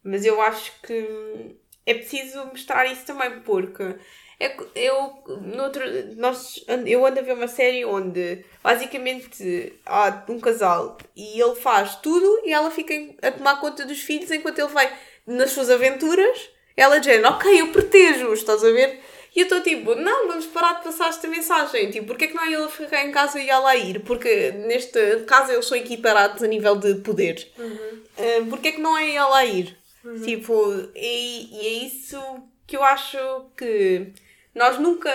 Mas 0.02 0.24
eu 0.24 0.40
acho 0.40 0.72
que 0.82 1.56
é 1.84 1.94
preciso 1.94 2.44
mostrar 2.46 2.86
isso 2.86 3.04
também, 3.04 3.40
porque 3.40 3.96
é, 4.38 4.54
eu, 4.74 5.14
no 5.40 5.62
outro, 5.62 5.82
nós, 6.16 6.62
eu 6.84 7.06
ando 7.06 7.20
a 7.20 7.22
ver 7.22 7.32
uma 7.32 7.48
série 7.48 7.84
onde 7.86 8.44
basicamente 8.62 9.72
há 9.86 10.24
um 10.28 10.38
casal 10.38 10.98
e 11.16 11.40
ele 11.40 11.54
faz 11.54 11.96
tudo 11.96 12.42
e 12.44 12.52
ela 12.52 12.70
fica 12.70 12.92
a 13.22 13.32
tomar 13.32 13.60
conta 13.60 13.86
dos 13.86 14.00
filhos 14.00 14.30
enquanto 14.30 14.58
ele 14.58 14.68
vai 14.68 14.92
nas 15.26 15.52
suas 15.52 15.70
aventuras. 15.70 16.50
Ela 16.76 16.98
diz, 16.98 17.24
ok, 17.24 17.60
eu 17.60 17.72
protejo-os, 17.72 18.40
estás 18.40 18.62
a 18.62 18.70
ver? 18.70 19.00
E 19.34 19.40
eu 19.40 19.44
estou 19.44 19.62
tipo, 19.62 19.94
não, 19.94 20.28
vamos 20.28 20.46
parar 20.46 20.74
de 20.74 20.84
passar 20.84 21.08
esta 21.08 21.26
mensagem. 21.28 21.90
Tipo, 21.90 22.08
porque 22.08 22.24
é 22.24 22.28
que 22.28 22.34
não 22.34 22.44
é 22.44 22.52
ele 22.52 22.68
ficar 22.68 23.04
em 23.04 23.12
casa 23.12 23.40
e 23.40 23.48
ela 23.48 23.74
ir? 23.74 24.00
Porque 24.00 24.50
neste 24.50 25.20
caso 25.26 25.52
eles 25.52 25.64
são 25.64 25.76
equiparados 25.78 26.42
a 26.42 26.46
nível 26.46 26.76
de 26.76 26.96
poder. 26.96 27.50
Uh, 27.58 28.46
porque 28.50 28.68
é 28.68 28.72
que 28.72 28.80
não 28.80 28.96
é 28.96 29.14
ela 29.14 29.38
a 29.38 29.44
ir? 29.46 29.76
Tipo, 30.24 30.90
e, 30.94 31.48
e 31.52 31.66
é 31.66 31.86
isso 31.86 32.18
que 32.66 32.76
eu 32.76 32.82
acho 32.84 33.18
que 33.56 34.12
nós 34.56 34.78
nunca, 34.78 35.12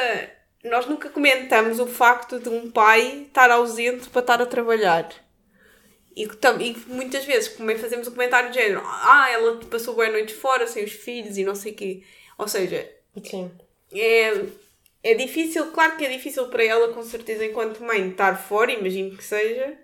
nós 0.63 0.85
nunca 0.85 1.09
comentamos 1.09 1.79
o 1.79 1.87
facto 1.87 2.39
de 2.39 2.47
um 2.47 2.69
pai 2.69 3.23
estar 3.23 3.49
ausente 3.49 4.07
para 4.07 4.21
estar 4.21 4.39
a 4.39 4.45
trabalhar. 4.45 5.09
E, 6.15 6.23
e 6.25 6.77
muitas 6.87 7.25
vezes 7.25 7.55
também 7.55 7.75
fazemos 7.75 8.07
um 8.07 8.11
comentário 8.11 8.51
de 8.51 8.59
género, 8.59 8.83
ah, 8.85 9.29
ela 9.31 9.57
passou 9.65 9.95
boa 9.95 10.09
noite 10.09 10.31
fora 10.31 10.67
sem 10.67 10.83
os 10.83 10.91
filhos 10.91 11.39
e 11.39 11.43
não 11.43 11.55
sei 11.55 11.71
o 11.71 11.75
quê. 11.75 12.03
Ou 12.37 12.47
seja, 12.47 12.87
Sim. 13.23 13.49
é, 13.91 14.45
é 15.01 15.15
difícil, 15.15 15.71
claro 15.71 15.97
que 15.97 16.05
é 16.05 16.09
difícil 16.09 16.47
para 16.49 16.63
ela, 16.63 16.93
com 16.93 17.01
certeza, 17.01 17.43
enquanto 17.43 17.83
mãe, 17.83 18.09
estar 18.09 18.35
fora, 18.35 18.71
imagino 18.71 19.17
que 19.17 19.23
seja, 19.23 19.75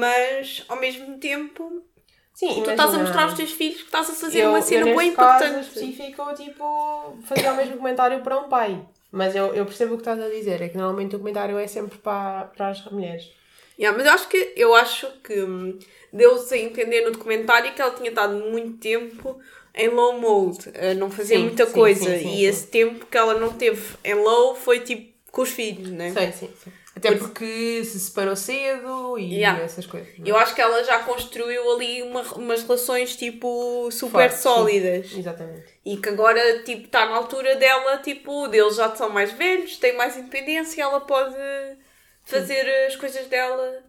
mas 0.00 0.64
ao 0.68 0.80
mesmo 0.80 1.16
tempo 1.18 1.86
Sim, 2.34 2.62
tu 2.62 2.70
estás 2.70 2.94
a 2.94 2.98
mostrar 2.98 3.22
aos 3.24 3.34
teus 3.34 3.52
filhos 3.52 3.78
que 3.78 3.84
estás 3.84 4.10
a 4.10 4.14
fazer 4.14 4.40
eu, 4.40 4.50
uma 4.50 4.62
cena 4.62 4.84
neste 4.86 4.98
bem 4.98 5.12
caso 5.12 5.44
importante. 5.44 5.66
específico, 5.66 6.34
tipo, 6.34 7.18
fazia 7.24 7.52
o 7.52 7.56
mesmo 7.56 7.76
comentário 7.76 8.20
para 8.20 8.38
um 8.38 8.48
pai. 8.48 8.80
Mas 9.10 9.36
eu, 9.36 9.54
eu 9.54 9.66
percebo 9.66 9.94
o 9.94 9.96
que 9.96 10.02
estás 10.02 10.18
a 10.20 10.28
dizer. 10.28 10.62
É 10.62 10.68
que 10.68 10.76
normalmente 10.76 11.14
o 11.14 11.18
comentário 11.18 11.58
é 11.58 11.66
sempre 11.66 11.98
para, 11.98 12.44
para 12.56 12.68
as 12.68 12.84
mulheres. 12.86 13.30
Yeah, 13.78 13.96
mas 13.96 14.06
eu 14.06 14.12
acho 14.12 14.28
que, 14.28 14.52
eu 14.56 14.74
acho 14.74 15.06
que 15.22 15.42
hum, 15.42 15.78
deu-se 16.12 16.54
a 16.54 16.58
entender 16.58 17.02
no 17.04 17.10
documentário 17.12 17.72
que 17.72 17.80
ela 17.82 17.94
tinha 17.94 18.10
estado 18.10 18.34
muito 18.34 18.78
tempo 18.78 19.38
em 19.74 19.88
low 19.88 20.18
mode, 20.18 20.70
a 20.76 20.94
não 20.94 21.10
fazer 21.10 21.36
Sim, 21.36 21.44
muita 21.44 21.66
sim, 21.66 21.72
coisa. 21.72 22.04
sim, 22.04 22.18
sim, 22.22 22.34
e 22.36 22.44
esse 22.44 22.66
tempo 22.66 23.06
que 23.06 23.16
ela 23.16 23.34
não 23.34 23.52
teve 23.52 23.82
em 24.04 24.14
low 24.14 24.54
foi 24.54 24.80
tipo 24.80 25.12
com 25.30 25.42
os 25.42 25.50
filhos, 25.50 25.88
né? 25.90 26.10
Sim, 26.10 26.32
sim, 26.32 26.50
sim. 26.62 26.72
Até 26.94 27.14
porque 27.16 27.82
se 27.84 27.98
separou 27.98 28.36
cedo 28.36 29.18
e 29.18 29.36
Yeah. 29.36 29.62
essas 29.62 29.86
coisas. 29.86 30.08
é? 30.10 30.22
Eu 30.24 30.36
acho 30.36 30.54
que 30.54 30.60
ela 30.60 30.84
já 30.84 30.98
construiu 31.00 31.72
ali 31.72 32.02
uma, 32.02 32.20
umas 32.34 32.62
relações 32.62 33.16
tipo 33.16 33.90
super 33.90 34.10
Fortes, 34.30 34.36
sim. 34.36 34.42
sólidas. 34.42 35.12
Exatamente. 35.16 35.64
E 35.84 35.96
que 35.96 36.08
agora 36.10 36.62
tipo 36.64 36.84
está 36.84 37.06
na 37.06 37.16
altura 37.16 37.56
dela, 37.56 37.96
tipo, 37.98 38.46
deles 38.48 38.76
já 38.76 38.94
são 38.94 39.08
mais 39.08 39.32
velhos, 39.32 39.78
têm 39.78 39.96
mais 39.96 40.16
independência, 40.18 40.82
ela 40.82 41.00
pode 41.00 41.34
fazer 42.24 42.68
as 42.86 42.94
coisas 42.96 43.26
dela 43.26 43.82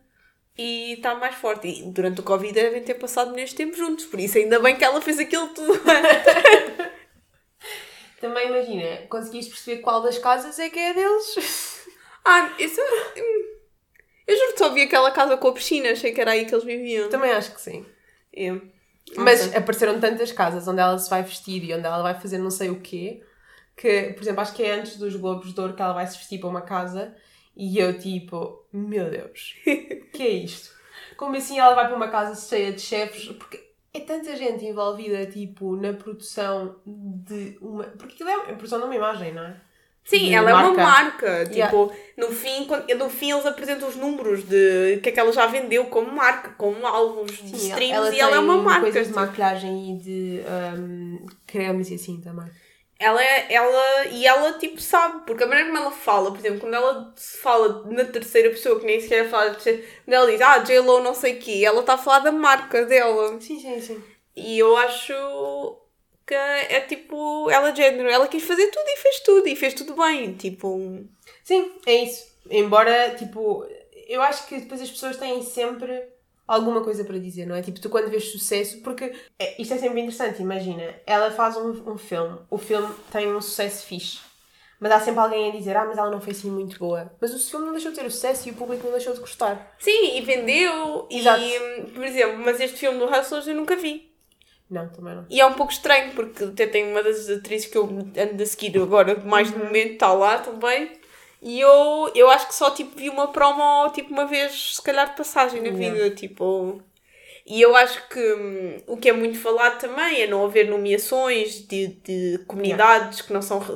e 0.58 0.94
está 0.94 1.14
mais 1.16 1.36
forte. 1.36 1.68
E 1.68 1.84
durante 1.92 2.22
o 2.22 2.24
Covid 2.24 2.54
devem 2.54 2.82
ter 2.84 2.94
passado 2.96 3.32
neste 3.34 3.56
tempo 3.58 3.76
juntos, 3.76 4.06
por 4.06 4.20
isso 4.20 4.38
ainda 4.38 4.60
bem 4.60 4.76
que 4.78 4.84
ela 4.86 5.02
fez 5.02 5.20
aquilo 5.20 5.50
tudo. 5.50 5.78
Também 8.22 8.48
imagina, 8.48 9.06
conseguiste 9.10 9.52
perceber 9.52 9.82
qual 9.82 10.02
das 10.02 10.18
casas 10.18 10.58
é 10.58 10.70
que 10.70 10.80
é 10.80 10.94
deles? 10.94 11.73
Ah, 12.26 12.54
isso. 12.60 12.80
Eu 14.26 14.38
juro 14.38 14.54
que 14.54 14.60
só 14.60 14.74
vi 14.74 14.84
aquela 14.84 15.12
casa 15.12 15.38
com 15.38 15.48
a 15.50 15.54
piscina, 15.54 15.92
achei 15.92 16.14
que 16.14 16.22
era 16.22 16.32
aí 16.32 16.46
que 16.46 16.54
eles 16.54 16.64
viviam. 16.64 17.10
Também 17.10 17.32
acho 17.32 17.54
que 17.54 17.62
sim. 17.62 17.86
É. 18.36 18.56
Mas 19.18 19.54
apareceram 19.56 20.00
tantas 20.00 20.32
casas 20.32 20.68
onde 20.68 20.80
ela 20.80 20.98
se 20.98 21.10
vai 21.10 21.24
vestir 21.24 21.64
e 21.64 21.74
onde 21.74 21.86
ela 21.86 22.02
vai 22.02 22.20
fazer 22.20 22.38
não 22.38 22.50
sei 22.50 22.70
o 22.70 22.80
quê, 22.80 23.22
que, 23.76 24.14
por 24.14 24.24
exemplo, 24.24 24.42
acho 24.42 24.54
que 24.54 24.64
é 24.64 24.72
antes 24.72 24.98
dos 24.98 25.16
Globos 25.16 25.54
de 25.54 25.60
Ouro 25.60 25.74
que 25.74 25.82
ela 25.82 25.94
vai 25.94 26.08
se 26.08 26.18
vestir 26.18 26.40
para 26.40 26.50
uma 26.50 26.62
casa 26.62 27.14
e 27.56 27.78
eu 27.78 28.00
tipo, 28.00 28.66
meu 28.72 29.10
Deus, 29.10 29.56
que 30.14 30.24
é 30.24 30.30
isto? 30.30 30.74
Como 31.18 31.36
assim 31.36 31.60
ela 31.60 31.76
vai 31.76 31.88
para 31.88 31.96
uma 31.96 32.08
casa 32.08 32.40
cheia 32.48 32.72
de 32.72 32.82
chefes? 32.82 33.28
Porque 33.38 33.62
é 33.94 34.00
tanta 34.00 34.36
gente 34.36 34.66
envolvida, 34.66 35.26
tipo, 35.28 35.76
na 35.76 35.94
produção 35.94 36.80
de 36.86 37.58
uma... 37.62 37.84
Porque 37.84 38.16
aquilo 38.16 38.30
é 38.30 38.36
a 38.36 38.56
produção 38.56 38.80
de 38.80 38.86
uma 38.86 38.96
imagem, 38.96 39.34
não 39.34 39.44
é? 39.44 39.62
Sim, 40.06 40.26
de 40.28 40.34
ela 40.34 40.52
é 40.52 40.54
uma 40.54 40.74
marca. 40.74 40.84
marca. 40.84 41.46
Tipo, 41.46 41.92
no, 42.18 42.30
fim, 42.32 42.66
quando, 42.66 42.88
no 42.96 43.10
fim 43.10 43.32
eles 43.32 43.46
apresentam 43.46 43.88
os 43.88 43.96
números 43.96 44.44
de 44.44 45.00
que 45.02 45.10
é 45.10 45.12
que 45.12 45.20
ela 45.20 45.32
já 45.32 45.46
vendeu 45.48 45.86
como 45.86 46.12
marca, 46.12 46.52
como 46.58 46.86
alvos 46.86 47.32
de 47.32 47.58
Sim, 47.58 47.70
streams 47.70 47.92
ela 47.96 48.16
e 48.16 48.20
ela 48.20 48.36
é 48.36 48.40
uma 48.40 48.58
marca. 48.58 48.82
coisas 48.82 49.04
de 49.08 49.14
tipo. 49.14 49.20
maquilhagem 49.20 49.92
e 49.96 50.00
de 50.00 50.42
um, 50.78 51.26
cremes 51.48 51.90
e 51.90 51.96
assim 51.96 52.20
também. 52.22 52.50
Ela, 53.00 53.22
é- 53.24 53.54
ela, 53.54 54.06
e 54.12 54.26
ela, 54.26 54.54
tipo, 54.60 54.80
sabe, 54.80 55.26
porque 55.26 55.44
a 55.44 55.48
maneira 55.48 55.70
como 55.70 55.82
ela 55.82 55.92
fala, 55.92 56.32
por 56.32 56.40
exemplo, 56.40 56.60
quando 56.62 56.74
ela 56.76 57.14
se 57.18 57.38
fala 57.38 57.84
na 57.92 58.06
terceira 58.06 58.50
pessoa, 58.50 58.80
que 58.80 58.86
nem 58.86 59.02
sequer 59.02 59.30
fala, 59.30 59.50
de 59.50 59.56
terceira- 59.56 59.84
quando 60.06 60.14
ela 60.16 60.32
diz, 60.32 60.42
ah, 60.42 60.60
J-Lo 60.60 61.02
não 61.02 61.14
sei 61.14 61.34
o 61.36 61.40
quê, 61.40 61.64
ela 61.66 61.82
está 61.82 61.96
a 61.96 61.98
falar 61.98 62.20
da 62.20 62.32
marca 62.32 62.86
dela. 62.86 63.40
Sim, 63.42 63.60
sim, 63.60 63.82
sim. 63.82 64.04
E 64.36 64.58
eu 64.60 64.78
acho 64.78 65.14
que 66.26 66.34
é 66.34 66.82
tipo, 66.82 67.50
ela 67.50 67.72
de 67.72 67.82
género, 67.82 68.10
ela 68.10 68.28
quis 68.28 68.44
fazer 68.44 68.68
tudo 68.68 68.86
e 68.88 68.98
fez 68.98 69.20
tudo, 69.20 69.48
e 69.48 69.56
fez 69.56 69.74
tudo 69.74 69.96
bem, 69.96 70.34
tipo... 70.34 71.06
Sim, 71.44 71.72
é 71.86 72.04
isso. 72.04 72.26
Embora, 72.50 73.16
tipo, 73.16 73.66
eu 74.08 74.22
acho 74.22 74.48
que 74.48 74.60
depois 74.60 74.82
as 74.82 74.90
pessoas 74.90 75.18
têm 75.18 75.42
sempre 75.42 76.08
alguma 76.48 76.82
coisa 76.82 77.04
para 77.04 77.18
dizer, 77.18 77.46
não 77.46 77.56
é? 77.56 77.62
Tipo, 77.62 77.80
tu 77.80 77.90
quando 77.90 78.10
vês 78.10 78.32
sucesso, 78.32 78.82
porque 78.82 79.14
é, 79.40 79.62
isto 79.62 79.74
é 79.74 79.78
sempre 79.78 80.02
interessante, 80.02 80.42
imagina, 80.42 80.94
ela 81.06 81.32
faz 81.32 81.58
um, 81.58 81.92
um 81.92 81.98
filme, 81.98 82.38
o 82.50 82.58
filme 82.58 82.94
tem 83.12 83.34
um 83.34 83.42
sucesso 83.42 83.86
fixe, 83.86 84.20
mas 84.80 84.92
há 84.92 85.00
sempre 85.00 85.22
alguém 85.22 85.50
a 85.50 85.56
dizer, 85.56 85.78
ah, 85.78 85.86
mas 85.86 85.98
ela 85.98 86.12
não 86.12 86.20
foi 86.20 86.32
assim 86.32 86.52
muito 86.52 86.78
boa. 86.78 87.14
Mas 87.22 87.34
o 87.34 87.40
filme 87.50 87.66
não 87.66 87.74
deixou 87.74 87.92
de 87.92 87.98
ter 87.98 88.06
o 88.06 88.12
sucesso 88.12 88.48
e 88.48 88.52
o 88.52 88.56
público 88.56 88.84
não 88.84 88.92
deixou 88.92 89.14
de 89.14 89.22
gostar. 89.22 89.74
Sim, 89.80 90.18
e 90.18 90.22
vendeu, 90.22 91.08
Exato. 91.10 91.42
e, 91.42 91.92
por 91.94 92.04
exemplo, 92.04 92.38
mas 92.40 92.60
este 92.60 92.80
filme 92.80 93.00
do 93.00 93.06
Hustlers 93.06 93.48
eu 93.48 93.56
nunca 93.56 93.78
vi. 93.78 94.13
Não, 94.70 94.90
também 94.90 95.16
não. 95.16 95.26
E 95.30 95.40
é 95.40 95.46
um 95.46 95.54
pouco 95.54 95.72
estranho, 95.72 96.12
porque 96.14 96.44
até 96.46 96.66
tem 96.66 96.90
uma 96.90 97.04
das 97.04 97.30
atrizes 97.30 97.68
que 97.70 97.78
eu 97.78 97.84
ando 97.84 98.42
a 98.44 98.46
seguir 98.46 98.78
agora, 98.82 99.16
mais 99.24 99.52
de 99.52 99.58
momento, 99.58 99.94
está 99.94 100.12
lá 100.14 100.40
também. 100.40 100.92
E 101.42 101.60
eu, 101.60 102.12
eu 102.16 102.30
acho 102.30 102.48
que 102.48 102.56
só 102.56 102.72
tipo, 102.72 102.98
vi 102.98 103.10
uma 103.10 103.28
promo 103.32 103.90
tipo, 103.92 104.12
uma 104.12 104.26
vez, 104.26 104.76
se 104.76 104.82
calhar, 104.82 105.10
de 105.10 105.18
passagem 105.18 105.62
na 105.62 105.68
Yeah. 105.70 105.94
vida. 106.04 106.16
Tipo... 106.16 106.82
E 107.46 107.62
eu 107.62 107.76
acho 107.76 108.08
que 108.08 108.34
hum, 108.36 108.78
o 108.88 108.96
que 108.96 109.10
é 109.10 109.12
muito 109.14 109.38
falado 109.38 109.78
também 109.78 110.22
é 110.22 110.28
não 110.28 110.46
haver 110.46 110.70
nomeações 110.70 111.68
de, 111.68 111.88
de 111.88 112.40
comunidades 112.48 113.20
que 113.22 113.34
não 113.34 113.42
são 113.42 113.60
re- 113.60 113.74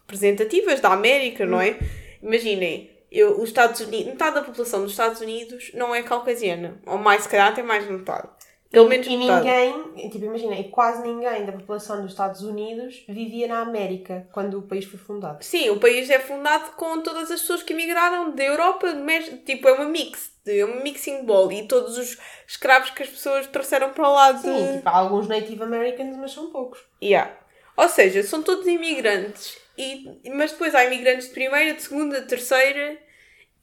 representativas 0.00 0.80
da 0.80 0.92
América, 0.92 1.46
não 1.46 1.60
é? 1.60 1.78
Imaginem, 2.20 2.90
eu, 3.12 3.40
os 3.40 3.50
Estados 3.50 3.80
Unidos, 3.80 4.06
metade 4.06 4.34
da 4.34 4.42
população 4.42 4.82
dos 4.82 4.90
Estados 4.90 5.20
Unidos 5.20 5.70
não 5.74 5.94
é 5.94 6.02
caucasiana. 6.02 6.80
Ou 6.86 6.98
mais, 6.98 7.22
se 7.22 7.28
calhar, 7.28 7.48
até 7.52 7.62
mais 7.62 7.86
de 7.86 7.92
metade. 7.92 8.28
Pelo 8.74 8.88
menos 8.88 9.06
E 9.06 9.16
metade. 9.16 9.46
ninguém, 9.46 10.10
tipo, 10.10 10.24
imagina, 10.24 10.54
e 10.58 10.64
quase 10.64 11.02
ninguém 11.02 11.44
da 11.46 11.52
população 11.52 12.02
dos 12.02 12.10
Estados 12.12 12.42
Unidos 12.42 13.02
vivia 13.08 13.46
na 13.48 13.60
América 13.60 14.28
quando 14.32 14.58
o 14.58 14.62
país 14.62 14.84
foi 14.84 14.98
fundado. 14.98 15.42
Sim, 15.44 15.70
o 15.70 15.80
país 15.80 16.10
é 16.10 16.18
fundado 16.18 16.72
com 16.72 17.00
todas 17.00 17.30
as 17.30 17.40
pessoas 17.40 17.62
que 17.62 17.72
emigraram 17.72 18.30
da 18.32 18.44
Europa, 18.44 18.92
Mes- 18.92 19.32
tipo, 19.46 19.68
é 19.68 19.72
uma 19.72 19.84
mix, 19.86 20.32
é 20.46 20.64
uma 20.64 20.82
mixing 20.82 21.24
bowl 21.24 21.50
e 21.50 21.66
todos 21.66 21.96
os 21.96 22.18
escravos 22.46 22.90
que 22.90 23.02
as 23.02 23.08
pessoas 23.08 23.46
trouxeram 23.46 23.90
para 23.92 24.08
lá 24.08 24.32
de... 24.32 24.42
Sim, 24.42 24.76
tipo, 24.76 24.88
há 24.88 24.98
alguns 24.98 25.26
Native 25.28 25.62
Americans, 25.62 26.16
mas 26.16 26.32
são 26.32 26.50
poucos. 26.50 26.80
Yeah. 27.02 27.30
Ou 27.76 27.88
seja, 27.88 28.22
são 28.22 28.42
todos 28.42 28.66
imigrantes, 28.66 29.56
e, 29.76 30.20
mas 30.32 30.52
depois 30.52 30.74
há 30.74 30.84
imigrantes 30.84 31.28
de 31.28 31.34
primeira, 31.34 31.74
de 31.74 31.82
segunda, 31.82 32.20
de 32.20 32.28
terceira, 32.28 32.96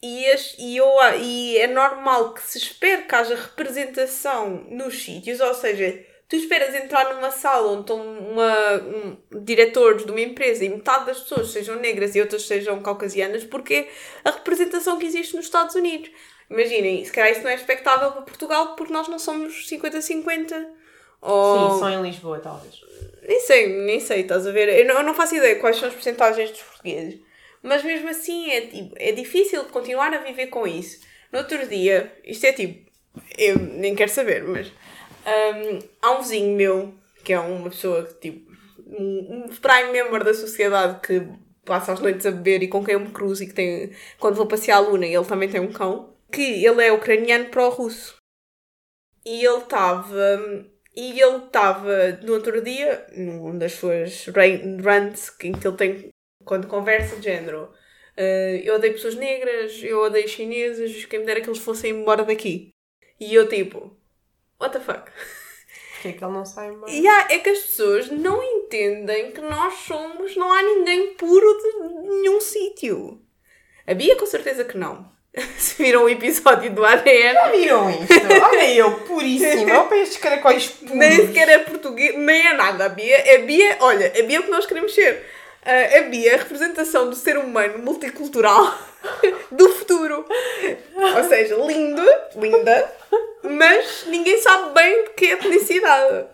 e, 0.01 0.25
as, 0.31 0.55
e, 0.57 0.77
eu, 0.77 0.87
e 1.19 1.57
é 1.57 1.67
normal 1.67 2.33
que 2.33 2.41
se 2.41 2.57
espere 2.57 3.03
que 3.03 3.15
haja 3.15 3.35
representação 3.35 4.65
nos 4.69 5.03
sítios, 5.03 5.39
ou 5.39 5.53
seja, 5.53 6.03
tu 6.27 6.35
esperas 6.35 6.73
entrar 6.73 7.13
numa 7.13 7.29
sala 7.29 7.71
onde 7.73 7.81
estão 7.81 8.01
uma, 8.01 8.75
um, 8.77 9.17
diretores 9.43 10.05
de 10.05 10.11
uma 10.11 10.21
empresa 10.21 10.65
e 10.65 10.69
metade 10.69 11.05
das 11.05 11.19
pessoas 11.19 11.51
sejam 11.51 11.75
negras 11.75 12.15
e 12.15 12.21
outras 12.21 12.47
sejam 12.47 12.81
caucasianas, 12.81 13.43
porque 13.43 13.73
é 13.73 13.89
a 14.23 14.31
representação 14.31 14.97
que 14.97 15.05
existe 15.05 15.35
nos 15.35 15.45
Estados 15.45 15.75
Unidos. 15.75 16.09
Imaginem, 16.49 17.05
se 17.05 17.11
calhar 17.11 17.31
isso 17.31 17.43
não 17.43 17.49
é 17.49 17.55
expectável 17.55 18.11
para 18.11 18.21
Portugal 18.23 18.75
porque 18.75 18.91
nós 18.91 19.07
não 19.07 19.19
somos 19.19 19.69
50-50. 19.69 20.67
Ou... 21.21 21.73
Sim, 21.73 21.79
só 21.79 21.89
em 21.89 22.01
Lisboa, 22.01 22.39
talvez. 22.39 22.81
Nem 23.27 23.39
sei, 23.41 23.67
nem 23.67 23.99
sei, 23.99 24.21
estás 24.21 24.47
a 24.47 24.51
ver? 24.51 24.67
Eu 24.67 24.85
não, 24.85 24.95
eu 24.95 25.03
não 25.03 25.13
faço 25.13 25.35
ideia 25.35 25.59
quais 25.59 25.77
são 25.77 25.87
as 25.87 25.93
porcentagens 25.93 26.49
dos 26.49 26.61
portugueses. 26.61 27.19
Mas 27.63 27.83
mesmo 27.83 28.09
assim 28.09 28.49
é, 28.49 28.61
tipo, 28.61 28.93
é 28.97 29.11
difícil 29.11 29.63
continuar 29.65 30.13
a 30.13 30.19
viver 30.19 30.47
com 30.47 30.65
isso. 30.67 30.99
No 31.31 31.39
outro 31.39 31.67
dia, 31.67 32.11
isto 32.25 32.45
é 32.45 32.53
tipo, 32.53 32.89
eu 33.37 33.57
nem 33.59 33.95
quero 33.95 34.11
saber, 34.11 34.43
mas 34.43 34.67
hum, 34.67 35.79
há 36.01 36.11
um 36.11 36.21
vizinho 36.21 36.55
meu, 36.55 36.93
que 37.23 37.33
é 37.33 37.39
uma 37.39 37.69
pessoa 37.69 38.03
que 38.03 38.31
tipo, 38.31 38.51
um, 38.87 39.45
um 39.45 39.47
prime 39.47 39.91
member 39.91 40.23
da 40.23 40.33
sociedade 40.33 40.99
que 41.05 41.21
passa 41.63 41.93
as 41.93 41.99
noites 41.99 42.25
a 42.25 42.31
beber 42.31 42.63
e 42.63 42.67
com 42.67 42.83
quem 42.83 42.95
eu 42.95 42.99
me 42.99 43.11
cruzo 43.11 43.43
e 43.43 43.47
que 43.47 43.53
tem, 43.53 43.91
quando 44.19 44.35
vou 44.35 44.47
passear 44.47 44.77
a 44.77 44.79
Luna, 44.79 45.05
ele 45.05 45.25
também 45.25 45.49
tem 45.49 45.61
um 45.61 45.71
cão, 45.71 46.13
que 46.31 46.65
ele 46.65 46.83
é 46.83 46.91
ucraniano 46.91 47.45
pró-russo. 47.49 48.15
E 49.25 49.45
ele 49.45 49.57
estava. 49.59 50.65
E 50.95 51.21
ele 51.21 51.45
estava 51.45 52.19
no 52.23 52.33
outro 52.33 52.61
dia, 52.61 53.05
numa 53.15 53.53
das 53.53 53.73
suas 53.73 54.25
que- 54.25 55.47
em 55.47 55.53
que 55.53 55.67
ele 55.67 55.77
tem 55.77 56.09
quando 56.45 56.67
conversa 56.67 57.15
de 57.17 57.23
género. 57.23 57.69
eh, 58.17 58.61
eu 58.63 58.75
odeio 58.75 58.93
pessoas 58.93 59.15
negras, 59.15 59.79
eu 59.83 59.99
odeio 60.01 60.27
chineses, 60.27 61.05
quem 61.05 61.19
me 61.19 61.25
dera 61.25 61.41
que 61.41 61.47
eles 61.49 61.59
fossem 61.59 61.91
embora 61.91 62.23
daqui. 62.23 62.73
E 63.19 63.33
eu 63.33 63.47
tipo, 63.47 63.95
what 64.59 64.73
the 64.77 64.79
fuck? 64.83 65.11
Porque 65.93 66.07
é 66.09 66.11
que 66.13 66.23
ele 66.23 66.33
não 66.33 66.45
sai 66.45 66.71
mais? 66.71 66.91
E 66.93 67.07
há, 67.07 67.27
é 67.29 67.37
que 67.39 67.49
as 67.49 67.59
pessoas 67.59 68.09
não 68.09 68.41
entendem 68.43 69.31
que 69.31 69.41
nós 69.41 69.73
somos, 69.85 70.35
não 70.35 70.51
há 70.51 70.61
ninguém 70.63 71.13
puro 71.13 71.57
de 71.57 72.09
nenhum 72.09 72.41
sítio. 72.41 73.21
A 73.85 73.93
Bia 73.93 74.15
com 74.15 74.25
certeza 74.25 74.63
que 74.65 74.77
não. 74.77 75.11
Se 75.57 75.81
viram 75.81 76.03
o 76.03 76.09
episódio 76.09 76.73
do 76.73 76.83
ADN, 76.83 77.51
Viram 77.51 77.89
isto? 77.89 78.13
Olha 78.43 78.73
eu, 78.73 78.91
puríssima. 79.01 79.79
Olha 79.79 79.83
para 79.87 79.97
estes 79.97 80.17
caracóis 80.17 80.67
puros. 80.67 80.95
nem 80.95 81.27
sequer 81.27 81.47
é 81.49 81.59
português, 81.59 82.17
nem 82.17 82.47
é 82.47 82.53
nada. 82.53 82.85
A 82.85 82.89
Bia, 82.89 83.35
a 83.35 83.37
Bia, 83.39 83.77
olha, 83.79 84.07
a 84.07 84.23
Bia 84.23 84.37
é 84.37 84.39
o 84.39 84.43
que 84.43 84.51
nós 84.51 84.65
queremos 84.65 84.93
ser. 84.93 85.23
Ah, 85.63 85.99
a 85.99 86.09
Bia 86.09 86.31
é 86.31 86.35
a 86.35 86.37
representação 86.39 87.09
do 87.09 87.15
ser 87.15 87.37
humano 87.37 87.79
multicultural 87.79 88.65
do 89.51 89.69
futuro. 89.69 90.25
Ou 91.17 91.23
seja, 91.23 91.55
lindo, 91.55 92.01
linda, 92.35 92.95
mas 93.43 94.05
ninguém 94.07 94.41
sabe 94.41 94.73
bem 94.73 95.03
de 95.05 95.09
que 95.11 95.25
etnicidade. 95.25 96.29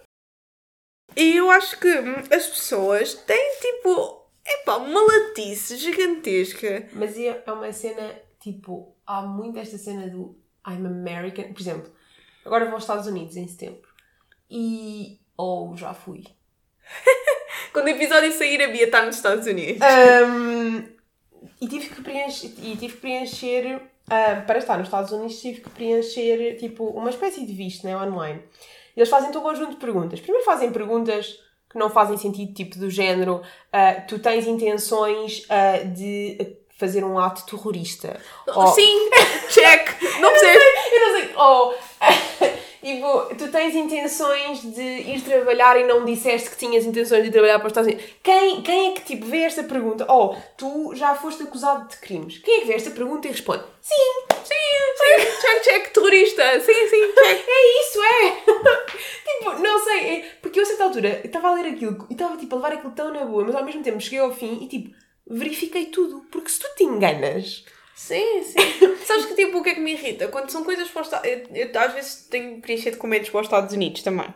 E 1.15 1.35
eu 1.35 1.49
acho 1.49 1.79
que 1.79 1.89
hum, 1.89 2.15
as 2.31 2.47
pessoas 2.47 3.13
têm 3.13 3.59
tipo, 3.59 4.29
epá, 4.45 4.77
uma 4.77 5.01
latice 5.01 5.75
gigantesca. 5.77 6.87
Mas 6.93 7.17
é 7.17 7.43
é 7.45 7.51
uma 7.51 7.73
cena, 7.73 8.21
tipo, 8.39 8.95
há 9.05 9.23
muito 9.23 9.57
esta 9.59 9.77
cena 9.77 10.07
do 10.07 10.39
I'm 10.65 10.85
American. 10.85 11.53
Por 11.53 11.61
exemplo, 11.61 11.91
agora 12.45 12.65
vou 12.65 12.75
aos 12.75 12.83
Estados 12.83 13.07
Unidos 13.07 13.35
em 13.35 13.47
setembro. 13.47 13.89
E. 14.49 15.19
Ou 15.35 15.75
já 15.75 15.93
fui. 15.93 16.23
Quando 17.77 17.85
o 17.85 17.89
episódio 17.91 18.31
sair, 18.31 18.59
a 18.63 18.69
Bia 18.69 18.85
está 18.85 19.05
nos 19.05 19.17
Estados 19.17 19.45
Unidos. 19.45 19.79
Ahm, 19.83 20.83
e 21.61 21.67
tive 21.67 21.89
que 21.89 22.01
preencher. 22.01 22.47
E 22.63 22.75
tive 22.75 22.93
que 22.95 23.01
preencher 23.01 23.79
ah, 24.09 24.41
para 24.47 24.57
estar 24.57 24.79
nos 24.79 24.87
Estados 24.87 25.11
Unidos, 25.11 25.39
tive 25.39 25.61
que 25.61 25.69
preencher 25.69 26.57
tipo 26.57 26.85
uma 26.85 27.11
espécie 27.11 27.45
de 27.45 27.53
visto 27.53 27.85
né, 27.85 27.95
online. 27.95 28.41
E 28.95 28.99
eles 28.99 29.09
fazem 29.09 29.31
todo 29.31 29.43
um 29.45 29.49
conjunto 29.49 29.71
de 29.73 29.77
perguntas. 29.77 30.19
Primeiro 30.19 30.43
fazem 30.43 30.71
perguntas 30.71 31.39
que 31.69 31.77
não 31.77 31.91
fazem 31.91 32.17
sentido, 32.17 32.51
tipo 32.51 32.79
do 32.79 32.89
género: 32.89 33.43
ah, 33.71 33.93
tu 34.07 34.17
tens 34.17 34.47
intenções 34.47 35.45
ah, 35.47 35.83
de 35.85 36.57
fazer 36.79 37.03
um 37.03 37.19
ato 37.19 37.45
terrorista? 37.45 38.19
Ou- 38.47 38.67
Sim, 38.69 39.07
check. 39.53 40.01
Não 40.19 40.31
percebes? 40.31 40.63
Eu 40.91 40.99
não 40.99 41.19
sei. 41.19 41.35
Ou. 41.35 41.75
Tipo, 42.87 43.35
tu 43.35 43.51
tens 43.51 43.75
intenções 43.75 44.61
de 44.61 44.81
ir 44.81 45.21
trabalhar 45.21 45.77
e 45.77 45.83
não 45.83 46.05
disseste 46.05 46.49
que 46.49 46.55
tinhas 46.55 46.85
intenções 46.85 47.21
de 47.21 47.27
ir 47.27 47.31
trabalhar 47.33 47.59
para 47.59 47.67
os 47.67 47.71
Estados 47.71 47.91
Unidos. 47.91 48.09
Quem, 48.23 48.61
quem 48.61 48.91
é 48.91 48.93
que 48.93 49.01
tipo, 49.01 49.25
vê 49.25 49.39
esta 49.39 49.61
pergunta? 49.61 50.05
Oh, 50.09 50.33
tu 50.55 50.95
já 50.95 51.13
foste 51.13 51.43
acusado 51.43 51.89
de 51.89 51.97
crimes. 51.97 52.37
Quem 52.37 52.55
é 52.55 52.61
que 52.61 52.67
vê 52.67 52.75
esta 52.75 52.91
pergunta 52.91 53.27
e 53.27 53.31
responde? 53.31 53.65
Sim, 53.81 53.93
sim, 54.41 54.53
sim, 54.95 55.41
check, 55.41 55.63
check, 55.63 55.93
terrorista. 55.93 56.61
Sim, 56.61 56.87
sim, 56.87 57.13
check. 57.13 57.45
É 57.49 57.81
isso, 57.81 58.01
é. 58.01 58.31
tipo, 59.27 59.59
não 59.59 59.83
sei. 59.83 59.99
É, 59.99 60.19
porque 60.41 60.57
eu 60.57 60.63
a 60.63 60.65
certa 60.65 60.85
altura 60.85 61.21
estava 61.25 61.49
a 61.49 61.55
ler 61.55 61.73
aquilo 61.73 62.07
e 62.09 62.13
estava 62.13 62.37
tipo, 62.37 62.55
a 62.55 62.57
levar 62.57 62.71
aquilo 62.71 62.93
tão 62.93 63.11
na 63.11 63.25
boa, 63.25 63.43
mas 63.43 63.55
ao 63.55 63.65
mesmo 63.65 63.83
tempo 63.83 63.99
cheguei 63.99 64.19
ao 64.19 64.33
fim 64.33 64.63
e 64.63 64.67
tipo, 64.69 64.95
verifiquei 65.29 65.87
tudo. 65.87 66.25
Porque 66.31 66.49
se 66.49 66.59
tu 66.59 66.67
te 66.77 66.85
enganas 66.85 67.65
Sim, 67.97 68.43
sim. 68.43 68.57
Sabes 69.03 69.25
que 69.25 69.33
tipo, 69.33 69.57
o 69.57 69.63
que 69.63 69.71
é 69.71 69.73
que 69.73 69.79
me 69.79 69.93
irrita? 69.93 70.27
Quando 70.27 70.51
são 70.51 70.63
coisas 70.63 70.87
para 70.87 71.01
os 71.01 71.07
Estados 71.07 71.27
eu, 71.27 71.47
eu, 71.51 71.79
às 71.79 71.93
vezes 71.93 72.27
tenho 72.29 72.55
que 72.55 72.61
preencher 72.61 72.91
documentos 72.91 73.29
para 73.31 73.39
os 73.39 73.47
Estados 73.47 73.73
Unidos 73.73 74.03
também. 74.03 74.31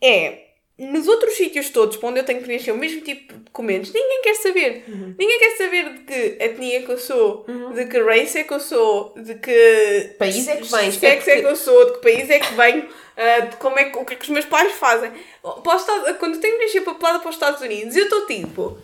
É, 0.00 0.48
nos 0.78 1.08
outros 1.08 1.34
sítios 1.34 1.70
todos 1.70 1.96
para 1.96 2.10
onde 2.10 2.20
eu 2.20 2.24
tenho 2.24 2.38
que 2.38 2.44
preencher 2.44 2.70
o 2.70 2.76
mesmo 2.76 3.00
tipo 3.00 3.32
de 3.32 3.38
documentos, 3.40 3.94
ninguém 3.94 4.20
quer 4.22 4.34
saber. 4.34 4.84
Uhum. 4.86 5.14
Ninguém 5.18 5.38
quer 5.38 5.56
saber 5.56 5.92
de 5.94 5.98
que 6.00 6.36
etnia 6.38 6.82
que 6.82 6.92
eu 6.92 6.98
sou, 6.98 7.46
uhum. 7.48 7.72
de 7.72 7.86
que 7.86 7.98
race 7.98 8.38
é 8.38 8.44
que 8.44 8.52
eu 8.52 8.60
sou, 8.60 9.14
de 9.16 9.36
que 9.36 10.14
país 10.18 10.46
é 10.46 10.56
que 10.56 10.64
vem, 10.64 10.92
sexo 10.92 11.30
é, 11.30 11.36
é 11.36 11.40
que 11.40 11.46
eu 11.46 11.56
sou, 11.56 11.86
de 11.86 11.92
que 11.92 12.02
país 12.02 12.28
é 12.28 12.38
que 12.38 12.52
venho, 12.52 12.84
uh, 12.84 13.48
de 13.48 13.56
como 13.56 13.78
é 13.78 13.86
que, 13.86 13.98
o 13.98 14.04
que 14.04 14.12
é 14.12 14.16
que 14.16 14.24
os 14.24 14.30
meus 14.30 14.44
pais 14.44 14.72
fazem. 14.72 15.10
Para 15.42 16.14
quando 16.14 16.34
eu 16.34 16.40
tenho 16.42 16.52
que 16.52 16.58
preencher 16.58 16.82
papelada 16.82 17.20
para 17.20 17.30
os 17.30 17.36
Estados 17.36 17.62
Unidos, 17.62 17.96
eu 17.96 18.04
estou 18.04 18.26
tipo, 18.26 18.76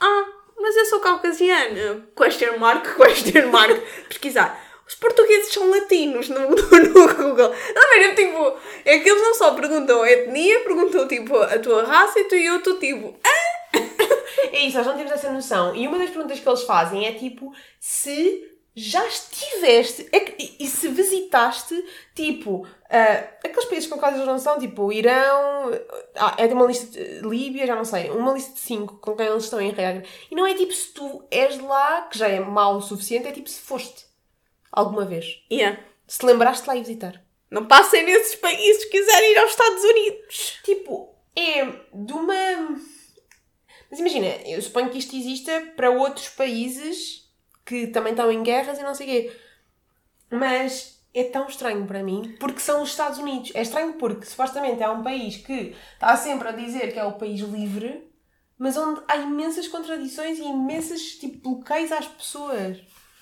ah, 0.00 0.37
mas 0.60 0.76
eu 0.76 0.86
sou 0.86 1.00
caucasiana. 1.00 2.06
Question 2.16 2.58
mark, 2.58 2.84
question 2.96 3.48
mark. 3.50 3.80
Pesquisar. 4.08 4.66
Os 4.86 4.94
portugueses 4.94 5.52
são 5.52 5.70
latinos 5.70 6.30
no, 6.30 6.48
no, 6.48 6.56
no 6.56 7.14
Google. 7.14 7.54
Não, 7.74 7.94
é 7.94 8.14
tipo, 8.14 8.56
é 8.86 8.98
que 8.98 9.08
eles 9.08 9.22
não 9.22 9.34
só 9.34 9.54
perguntam 9.54 10.02
a 10.02 10.10
etnia, 10.10 10.60
perguntam 10.60 11.06
tipo 11.06 11.36
a 11.36 11.58
tua 11.58 11.84
raça 11.84 12.18
e 12.18 12.24
tu 12.24 12.34
e 12.34 12.46
eu 12.46 12.56
estou 12.56 12.78
tipo. 12.78 13.14
Ah? 13.22 13.48
É 14.50 14.60
isso, 14.60 14.78
nós 14.78 14.86
não 14.86 14.96
temos 14.96 15.12
essa 15.12 15.30
noção. 15.30 15.74
E 15.76 15.86
uma 15.86 15.98
das 15.98 16.10
perguntas 16.10 16.40
que 16.40 16.48
eles 16.48 16.62
fazem 16.62 17.06
é 17.06 17.12
tipo 17.12 17.52
se 17.78 18.47
já 18.78 19.04
estiveste 19.06 20.08
é 20.12 20.20
que, 20.20 20.56
e, 20.60 20.66
se 20.68 20.88
visitaste 20.88 21.74
tipo 22.14 22.64
uh, 22.64 23.28
aqueles 23.44 23.64
países 23.64 23.88
com 23.88 23.98
quais 23.98 24.14
eles 24.14 24.26
não 24.26 24.38
são, 24.38 24.58
tipo 24.58 24.84
o 24.84 24.92
Irão, 24.92 25.70
uh, 25.70 26.34
é 26.36 26.46
de 26.46 26.54
uma 26.54 26.64
lista 26.64 26.86
de 26.86 27.20
Líbia, 27.28 27.66
já 27.66 27.74
não 27.74 27.84
sei, 27.84 28.10
uma 28.10 28.32
lista 28.32 28.52
de 28.52 28.60
cinco 28.60 28.98
com 28.98 29.16
quem 29.16 29.26
eles 29.26 29.44
estão 29.44 29.60
em 29.60 29.72
regra. 29.72 30.04
E 30.30 30.34
não 30.34 30.46
é 30.46 30.54
tipo 30.54 30.72
se 30.72 30.92
tu 30.92 31.24
és 31.30 31.58
lá, 31.58 32.02
que 32.02 32.18
já 32.18 32.28
é 32.28 32.38
mau 32.38 32.76
o 32.76 32.80
suficiente, 32.80 33.26
é 33.26 33.32
tipo 33.32 33.50
se 33.50 33.60
foste 33.60 34.06
alguma 34.70 35.04
vez. 35.04 35.42
Yeah. 35.50 35.80
Se 36.06 36.24
lembraste 36.24 36.66
lá 36.66 36.76
ir 36.76 36.80
visitar. 36.80 37.20
Não 37.50 37.66
passem 37.66 38.04
nesses 38.04 38.34
países 38.36 38.82
se 38.82 38.90
quiserem 38.90 39.32
ir 39.32 39.38
aos 39.38 39.50
Estados 39.50 39.82
Unidos. 39.82 40.58
Tipo, 40.64 41.14
é 41.34 41.64
de 41.92 42.12
uma. 42.12 42.78
Mas 43.90 44.00
imagina, 44.00 44.26
eu 44.46 44.60
suponho 44.60 44.90
que 44.90 44.98
isto 44.98 45.16
exista 45.16 45.72
para 45.74 45.90
outros 45.90 46.28
países 46.28 47.27
que 47.68 47.86
também 47.88 48.12
estão 48.12 48.32
em 48.32 48.42
guerras 48.42 48.78
e 48.78 48.82
não 48.82 48.94
sei 48.94 49.06
o 49.06 49.10
quê. 49.10 49.36
Mas 50.30 51.04
é 51.12 51.24
tão 51.24 51.46
estranho 51.46 51.86
para 51.86 52.02
mim, 52.02 52.34
porque 52.40 52.60
são 52.60 52.82
os 52.82 52.88
Estados 52.88 53.18
Unidos. 53.18 53.52
É 53.54 53.60
estranho 53.60 53.92
porque 53.94 54.24
supostamente 54.24 54.82
é 54.82 54.88
um 54.88 55.02
país 55.02 55.36
que 55.36 55.76
está 55.92 56.16
sempre 56.16 56.48
a 56.48 56.52
dizer 56.52 56.92
que 56.94 56.98
é 56.98 57.04
o 57.04 57.18
país 57.18 57.40
livre, 57.40 58.10
mas 58.56 58.78
onde 58.78 59.02
há 59.06 59.18
imensas 59.18 59.68
contradições 59.68 60.38
e 60.38 60.44
imensas 60.44 61.02
tipo, 61.16 61.50
bloqueios 61.50 61.92
às 61.92 62.06
pessoas. 62.06 62.78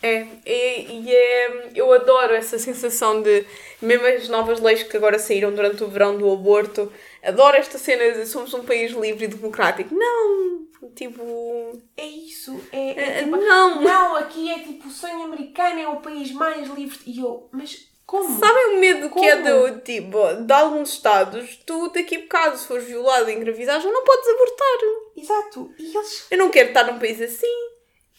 É, 0.06 0.26
e, 0.46 1.14
é, 1.14 1.70
eu 1.74 1.92
adoro 1.92 2.34
essa 2.34 2.58
sensação 2.58 3.22
de, 3.22 3.44
mesmo 3.80 4.06
as 4.06 4.28
novas 4.28 4.60
leis 4.60 4.82
que 4.82 4.96
agora 4.96 5.18
saíram 5.18 5.52
durante 5.52 5.82
o 5.82 5.88
verão 5.88 6.16
do 6.16 6.30
aborto, 6.32 6.92
adoro 7.22 7.56
esta 7.56 7.78
cena 7.78 8.12
de 8.12 8.26
somos 8.26 8.52
um 8.54 8.64
país 8.64 8.92
livre 8.92 9.24
e 9.24 9.28
democrático. 9.28 9.94
Não, 9.94 10.66
Tipo. 10.94 11.78
É 11.96 12.06
isso. 12.06 12.60
É, 12.72 13.18
é 13.18 13.20
uh, 13.20 13.24
tipo, 13.24 13.36
não. 13.36 13.82
Não, 13.82 14.16
aqui 14.16 14.50
é 14.50 14.60
tipo 14.60 14.88
o 14.88 14.90
sonho 14.90 15.24
americano, 15.24 15.80
é 15.80 15.88
o 15.88 16.00
país 16.00 16.30
mais 16.32 16.68
livre. 16.68 16.98
E 17.06 17.20
eu, 17.20 17.48
mas 17.52 17.86
como? 18.06 18.38
Sabem 18.38 18.76
o 18.76 18.78
medo 18.78 19.10
Como? 19.10 19.20
que 19.20 19.28
é 19.28 19.36
do 19.36 19.80
tipo, 19.80 20.32
de 20.34 20.52
alguns 20.52 20.92
estados, 20.92 21.56
tu 21.66 21.88
daqui 21.88 22.16
a 22.16 22.20
bocado, 22.20 22.56
se 22.56 22.66
fores 22.66 22.84
violado 22.84 23.28
e 23.28 23.34
engravidar, 23.34 23.80
já 23.80 23.90
não 23.90 24.04
podes 24.04 24.28
abortar. 24.28 24.78
Exato. 25.16 25.74
E 25.78 25.96
eles. 25.96 26.26
Eu 26.30 26.38
não 26.38 26.50
quero 26.50 26.68
estar 26.68 26.84
num 26.84 26.98
país 26.98 27.20
assim. 27.20 27.46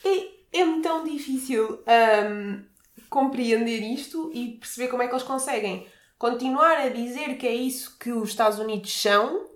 É, 0.04 0.28
é 0.60 0.82
tão 0.82 1.04
difícil 1.04 1.84
um, 1.88 2.63
compreender 3.10 3.82
isto 3.82 4.32
e 4.34 4.58
perceber 4.60 4.89
como 4.89 5.04
é 5.04 5.08
que 5.08 5.13
eles 5.13 5.24
conseguem 5.24 5.88
continuar 6.17 6.78
a 6.78 6.89
dizer 6.89 7.38
que 7.38 7.48
é 7.48 7.54
isso 7.54 7.98
que 8.00 8.12
os 8.12 8.30
Estados 8.30 8.60
Unidos 8.60 8.91
são 9.02 9.48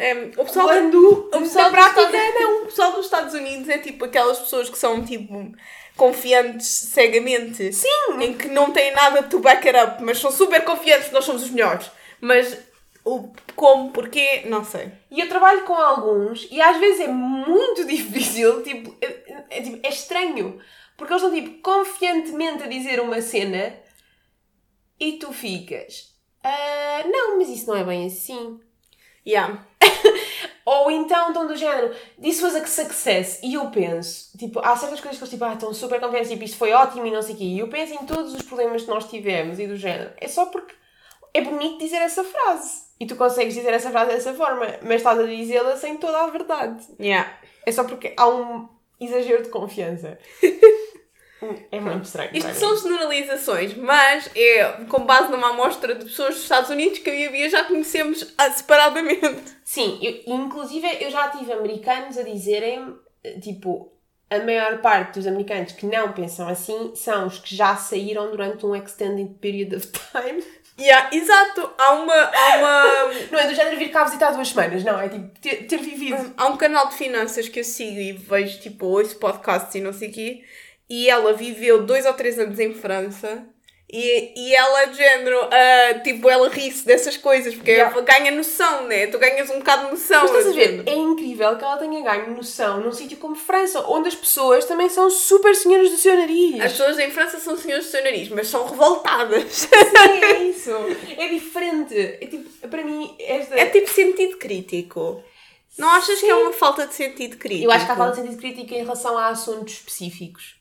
é, 0.00 0.30
o 0.36 0.44
pessoal 0.44 0.68
Quando 0.68 1.28
o 1.34 1.40
pessoal 1.40 1.70
prática 1.70 2.00
Estados, 2.00 2.34
não. 2.40 2.62
O 2.64 2.66
pessoal 2.66 2.92
dos 2.92 3.04
Estados 3.04 3.34
Unidos 3.34 3.68
é 3.68 3.76
tipo 3.76 4.06
aquelas 4.06 4.38
pessoas 4.38 4.70
que 4.70 4.78
são 4.78 5.04
tipo 5.04 5.52
confiantes 5.94 6.66
cegamente. 6.66 7.70
Sim! 7.70 7.88
Em 8.18 8.32
que 8.32 8.48
não 8.48 8.70
têm 8.70 8.92
nada 8.92 9.22
to 9.24 9.40
back 9.40 9.68
it 9.68 9.78
up, 9.78 10.02
mas 10.02 10.18
são 10.18 10.32
super 10.32 10.64
confiantes 10.64 11.08
que 11.08 11.12
nós 11.14 11.24
somos 11.26 11.42
os 11.42 11.50
melhores. 11.50 11.90
Mas 12.18 12.56
o 13.04 13.32
como, 13.56 13.90
porquê, 13.92 14.42
não 14.46 14.64
sei. 14.64 14.92
E 15.10 15.20
eu 15.20 15.28
trabalho 15.28 15.64
com 15.64 15.74
alguns 15.74 16.46
e 16.50 16.60
às 16.60 16.76
vezes 16.78 17.00
é 17.00 17.08
muito 17.08 17.84
difícil, 17.88 18.62
tipo, 18.62 18.96
é, 19.00 19.46
é, 19.50 19.62
tipo, 19.62 19.78
é 19.82 19.88
estranho. 19.88 20.60
Porque 20.96 21.14
eles 21.14 21.22
estão 21.22 21.34
tipo 21.34 21.62
confiantemente 21.62 22.62
a 22.62 22.66
dizer 22.66 23.00
uma 23.00 23.22
cena 23.22 23.74
e 24.98 25.12
tu 25.12 25.32
ficas. 25.32 26.14
Uh, 26.44 27.10
não, 27.10 27.38
mas 27.38 27.48
isso 27.48 27.66
não 27.66 27.76
é 27.76 27.84
bem 27.84 28.06
assim. 28.06 28.60
Yeah. 29.26 29.66
Ou 30.64 30.90
então 30.90 31.28
estão 31.28 31.46
do 31.46 31.56
género, 31.56 31.94
this 32.20 32.42
was 32.42 32.54
a 32.54 32.66
success. 32.66 33.40
E 33.42 33.54
eu 33.54 33.70
penso, 33.70 34.36
tipo, 34.36 34.60
há 34.60 34.76
certas 34.76 35.00
coisas 35.00 35.18
que 35.18 35.24
eles 35.24 35.30
tipo, 35.30 35.44
ah, 35.44 35.54
estão 35.54 35.72
super 35.72 36.00
confiantes, 36.00 36.30
tipo, 36.30 36.44
isto 36.44 36.56
foi 36.56 36.72
ótimo 36.72 37.06
e 37.06 37.10
não 37.10 37.22
sei 37.22 37.34
o 37.34 37.38
quê. 37.38 37.44
E 37.44 37.58
eu 37.58 37.68
penso 37.68 37.94
em 37.94 38.06
todos 38.06 38.34
os 38.34 38.42
problemas 38.42 38.82
que 38.82 38.90
nós 38.90 39.08
tivemos 39.08 39.58
e 39.58 39.66
do 39.66 39.76
género. 39.76 40.12
É 40.18 40.28
só 40.28 40.46
porque 40.46 40.74
é 41.32 41.40
bonito 41.40 41.78
dizer 41.78 41.96
essa 41.96 42.22
frase. 42.24 42.89
E 43.00 43.06
tu 43.06 43.16
consegues 43.16 43.54
dizer 43.54 43.72
essa 43.72 43.90
frase 43.90 44.12
dessa 44.12 44.34
forma, 44.34 44.66
mas 44.82 44.96
estás 44.96 45.18
a 45.18 45.24
dizê-la 45.24 45.74
sem 45.76 45.96
toda 45.96 46.22
a 46.22 46.26
verdade. 46.26 46.86
Yeah. 47.00 47.32
É 47.64 47.72
só 47.72 47.84
porque 47.84 48.12
há 48.14 48.28
um 48.28 48.68
exagero 49.00 49.42
de 49.42 49.48
confiança. 49.48 50.18
É 51.70 51.80
muito 51.80 52.04
estranho. 52.04 52.30
Isto 52.34 52.52
são 52.54 52.76
generalizações, 52.76 53.74
mas 53.74 54.30
é 54.36 54.84
com 54.88 55.06
base 55.06 55.30
numa 55.30 55.50
amostra 55.50 55.94
de 55.94 56.04
pessoas 56.04 56.34
dos 56.34 56.42
Estados 56.42 56.68
Unidos 56.68 56.98
que 56.98 57.08
eu 57.08 57.14
e 57.14 57.26
a 57.26 57.30
Bia 57.30 57.48
já 57.48 57.64
conhecemos 57.64 58.34
separadamente. 58.54 59.56
Sim, 59.64 59.98
eu, 60.02 60.34
inclusive 60.34 60.86
eu 61.00 61.10
já 61.10 61.30
tive 61.30 61.50
americanos 61.52 62.18
a 62.18 62.22
dizerem, 62.22 62.94
tipo, 63.40 63.90
a 64.28 64.38
maior 64.40 64.82
parte 64.82 65.14
dos 65.14 65.26
americanos 65.26 65.72
que 65.72 65.86
não 65.86 66.12
pensam 66.12 66.46
assim 66.46 66.92
são 66.94 67.26
os 67.26 67.38
que 67.38 67.56
já 67.56 67.74
saíram 67.74 68.30
durante 68.30 68.66
um 68.66 68.76
extended 68.76 69.34
period 69.40 69.74
of 69.74 69.88
time. 70.12 70.44
Yeah, 70.80 71.10
exato, 71.14 71.70
há 71.76 71.92
uma, 71.92 72.14
há 72.14 72.56
uma. 72.56 73.28
Não 73.30 73.38
é 73.38 73.46
do 73.48 73.54
género 73.54 73.76
vir 73.76 73.90
cá 73.90 74.04
visitar 74.04 74.30
duas 74.30 74.48
semanas, 74.48 74.82
não, 74.82 74.98
é 74.98 75.08
tipo 75.08 75.38
ter, 75.40 75.66
ter 75.66 75.78
vivido. 75.78 76.32
Há 76.36 76.46
um 76.46 76.56
canal 76.56 76.88
de 76.88 76.94
finanças 76.94 77.48
que 77.48 77.60
eu 77.60 77.64
sigo 77.64 77.98
e 77.98 78.12
vejo 78.12 78.60
tipo, 78.60 78.86
ouço 78.86 79.18
podcasts 79.18 79.74
e 79.74 79.80
não 79.80 79.92
sei 79.92 80.08
o 80.08 80.12
quê 80.12 80.42
e 80.90 81.08
ela 81.08 81.32
viveu 81.32 81.86
dois 81.86 82.04
ou 82.04 82.12
três 82.12 82.36
anos 82.38 82.58
em 82.58 82.74
França. 82.74 83.46
E, 83.92 84.32
e 84.36 84.54
ela, 84.54 84.84
de 84.84 84.96
género, 84.96 85.36
uh, 85.46 86.02
tipo, 86.04 86.30
ela 86.30 86.48
ri-se 86.48 86.86
dessas 86.86 87.16
coisas, 87.16 87.54
porque 87.54 87.72
yeah. 87.72 88.00
ganha 88.02 88.30
noção, 88.30 88.86
né? 88.86 89.08
Tu 89.08 89.18
ganhas 89.18 89.50
um 89.50 89.58
bocado 89.58 89.86
de 89.86 89.90
noção. 89.90 90.22
Mas 90.22 90.30
estás 90.30 90.46
a 90.46 90.52
ver, 90.52 90.82
é 90.86 90.94
incrível 90.94 91.56
que 91.56 91.64
ela 91.64 91.76
tenha 91.76 92.00
ganho 92.00 92.36
noção 92.36 92.80
num 92.80 92.92
sítio 92.92 93.18
como 93.18 93.34
França, 93.34 93.84
onde 93.88 94.06
as 94.06 94.14
pessoas 94.14 94.64
também 94.64 94.88
são 94.88 95.10
super 95.10 95.56
senhoras 95.56 95.90
do 95.90 95.96
seu 95.96 96.16
nariz. 96.16 96.60
As 96.60 96.72
pessoas 96.72 97.00
em 97.00 97.10
França 97.10 97.40
são 97.40 97.56
senhoras 97.56 97.86
do 97.86 97.90
seu 97.90 98.04
nariz, 98.04 98.28
mas 98.28 98.46
são 98.46 98.64
revoltadas. 98.64 99.44
Sim, 99.52 99.68
é 100.22 100.42
isso. 100.44 100.70
É 101.18 101.28
diferente. 101.28 101.98
É 101.98 102.26
tipo, 102.26 102.68
para 102.68 102.84
mim, 102.84 103.16
esta... 103.18 103.58
É 103.58 103.66
tipo 103.66 103.90
sentido 103.90 104.36
crítico. 104.36 105.20
Não 105.76 105.88
achas 105.88 106.20
Sim. 106.20 106.26
que 106.26 106.30
é 106.30 106.34
uma 106.36 106.52
falta 106.52 106.86
de 106.86 106.94
sentido 106.94 107.38
crítico? 107.38 107.64
Eu 107.64 107.72
acho 107.72 107.86
que 107.86 107.92
há 107.92 107.96
falta 107.96 108.12
de 108.12 108.22
sentido 108.22 108.38
crítico 108.38 108.72
em 108.72 108.82
relação 108.82 109.18
a 109.18 109.28
assuntos 109.28 109.74
específicos. 109.74 110.59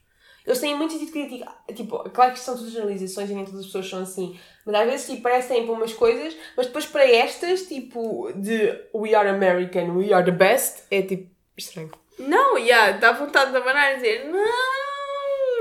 Eles 0.50 0.60
têm 0.60 0.76
muito 0.76 0.94
sentido 0.94 1.12
crítico. 1.12 1.54
Tipo, 1.76 2.10
claro 2.10 2.34
que 2.34 2.40
são 2.40 2.56
todas 2.58 2.72
generalizações 2.72 3.30
e 3.30 3.34
nem 3.36 3.46
todas 3.46 3.60
as 3.60 3.66
pessoas 3.68 3.88
são 3.88 4.02
assim. 4.02 4.40
Mas 4.66 4.76
às 4.76 4.86
vezes, 4.86 5.06
tipo, 5.06 5.22
parecem 5.22 5.64
para 5.64 5.76
umas 5.76 5.94
coisas, 5.94 6.36
mas 6.58 6.66
depois 6.66 6.88
para 6.88 7.08
estas, 7.08 7.68
tipo, 7.68 8.32
de 8.34 8.74
We 8.92 9.14
are 9.14 9.30
American, 9.30 9.96
we 9.96 10.12
are 10.12 10.26
the 10.26 10.32
best, 10.32 10.86
é 10.90 11.04
tipo 11.04 11.30
estranho. 11.56 11.92
Não, 12.18 12.58
yeah, 12.58 12.98
dá 12.98 13.12
vontade 13.12 13.52
de 13.52 13.58
abanar 13.58 13.94
e 13.94 13.96
dizer 13.98 14.26
não, 14.26 14.40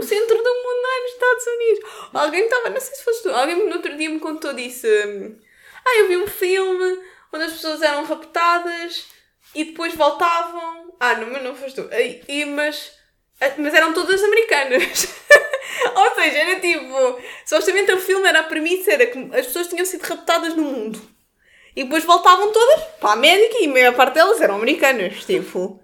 o 0.00 0.02
centro 0.02 0.36
do 0.36 0.54
mundo 0.54 0.82
não 0.82 0.96
é 0.96 1.02
nos 1.02 1.12
Estados 1.12 1.46
Unidos. 1.46 2.10
Alguém 2.14 2.44
estava, 2.44 2.70
não 2.70 2.80
sei 2.80 2.94
se 2.94 3.04
foste 3.04 3.22
tu, 3.24 3.30
alguém 3.30 3.68
no 3.68 3.76
outro 3.76 3.94
dia 3.94 4.08
me 4.08 4.18
contou 4.18 4.54
disse 4.54 4.88
ah, 5.84 5.98
eu 5.98 6.08
vi 6.08 6.16
um 6.16 6.26
filme 6.26 6.98
onde 7.30 7.44
as 7.44 7.52
pessoas 7.52 7.82
eram 7.82 8.04
raptadas 8.04 9.06
e 9.54 9.64
depois 9.64 9.94
voltavam. 9.94 10.94
Ah, 10.98 11.14
não, 11.14 11.30
mas 11.30 11.42
não 11.42 11.54
foste 11.54 11.80
tu. 11.80 11.88
E, 12.28 12.44
mas 12.46 12.97
mas 13.58 13.74
eram 13.74 13.92
todas 13.92 14.22
americanas. 14.22 15.08
Ou 15.94 16.14
seja, 16.14 16.38
era 16.38 16.60
tipo. 16.60 17.20
Supostamente 17.44 17.92
o 17.92 17.98
filme 17.98 18.28
era 18.28 18.40
a 18.40 18.44
premissa, 18.44 18.92
era 18.92 19.06
que 19.06 19.18
as 19.32 19.46
pessoas 19.46 19.68
tinham 19.68 19.84
sido 19.84 20.02
raptadas 20.02 20.54
no 20.54 20.62
mundo. 20.62 21.00
E 21.76 21.84
depois 21.84 22.04
voltavam 22.04 22.50
todas 22.50 22.80
para 23.00 23.10
a 23.10 23.12
América 23.12 23.58
e 23.60 23.66
a 23.66 23.70
maior 23.70 23.94
parte 23.94 24.14
delas 24.14 24.40
eram 24.40 24.56
americanas. 24.56 25.24
Tipo. 25.24 25.80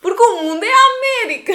Porque 0.00 0.22
o 0.22 0.42
mundo 0.42 0.64
é 0.64 0.72
a 0.72 1.26
América. 1.26 1.52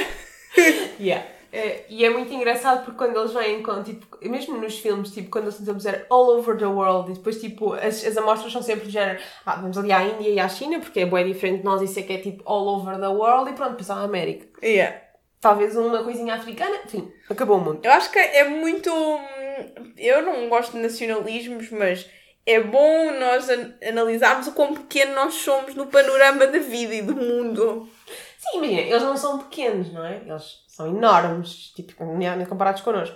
Yeah. 1.00 1.24
É, 1.52 1.86
e 1.88 2.04
é 2.04 2.10
muito 2.10 2.34
engraçado 2.34 2.84
porque 2.84 2.98
quando 2.98 3.18
eles 3.18 3.32
vêm 3.32 3.64
com, 3.64 3.82
tipo, 3.82 4.18
mesmo 4.22 4.58
nos 4.58 4.80
filmes, 4.80 5.12
tipo, 5.12 5.30
quando 5.30 5.46
eles 5.46 5.58
tentam 5.58 5.78
dizer 5.78 6.06
all 6.10 6.30
over 6.38 6.58
the 6.58 6.66
world, 6.66 7.12
e 7.12 7.14
depois, 7.14 7.40
tipo, 7.40 7.74
as, 7.74 8.06
as 8.06 8.18
amostras 8.18 8.52
são 8.52 8.62
sempre 8.62 8.86
do 8.86 8.92
género, 8.92 9.20
ah, 9.46 9.56
vamos 9.56 9.78
ali 9.78 9.92
à 9.92 10.04
Índia 10.04 10.30
e 10.30 10.40
à 10.40 10.50
China, 10.50 10.80
porque 10.80 11.02
é 11.02 11.06
bem 11.06 11.26
diferente 11.26 11.60
de 11.60 11.64
nós, 11.64 11.82
isso 11.82 12.00
é 12.00 12.02
que 12.02 12.14
é 12.14 12.18
tipo 12.18 12.44
all 12.46 12.68
over 12.68 13.00
the 13.00 13.08
world, 13.08 13.50
e 13.50 13.54
pronto, 13.54 13.72
depois 13.72 13.90
à 13.90 14.02
América. 14.02 14.48
Yeah. 14.62 15.07
Talvez 15.40 15.76
uma 15.76 16.04
coisinha 16.04 16.34
africana, 16.36 16.78
enfim, 16.86 17.12
acabou 17.30 17.58
o 17.58 17.62
mundo. 17.62 17.80
Eu 17.84 17.92
acho 17.92 18.12
que 18.12 18.18
é 18.20 18.44
muito. 18.50 18.90
hum, 18.92 19.94
Eu 19.98 20.22
não 20.24 20.50
gosto 20.50 20.72
de 20.74 20.80
nacionalismos, 20.80 21.70
mas 21.70 22.10
é 22.46 22.60
bom 22.60 23.12
nós 23.20 23.48
an- 23.50 23.76
analisarmos 23.88 24.48
o 24.48 24.54
quão 24.54 24.74
pequeno 24.74 25.14
nós 25.14 25.36
somos 25.36 25.76
no 25.76 25.88
panorama 25.88 26.48
da 26.48 26.60
vida 26.60 26.96
e 26.96 27.02
do 27.02 27.16
mundo. 27.16 27.88
Sim, 28.40 28.58
imagina, 28.58 28.82
eles 28.82 29.02
não 29.04 29.18
são 29.18 29.40
pequenos, 29.40 29.92
não 29.94 30.06
é? 30.06 30.18
Eles 30.26 30.64
são 30.68 30.88
enormes, 30.88 31.72
tipo, 31.76 32.04
nem 32.18 32.46
comparados 32.46 32.82
connosco. 32.82 33.16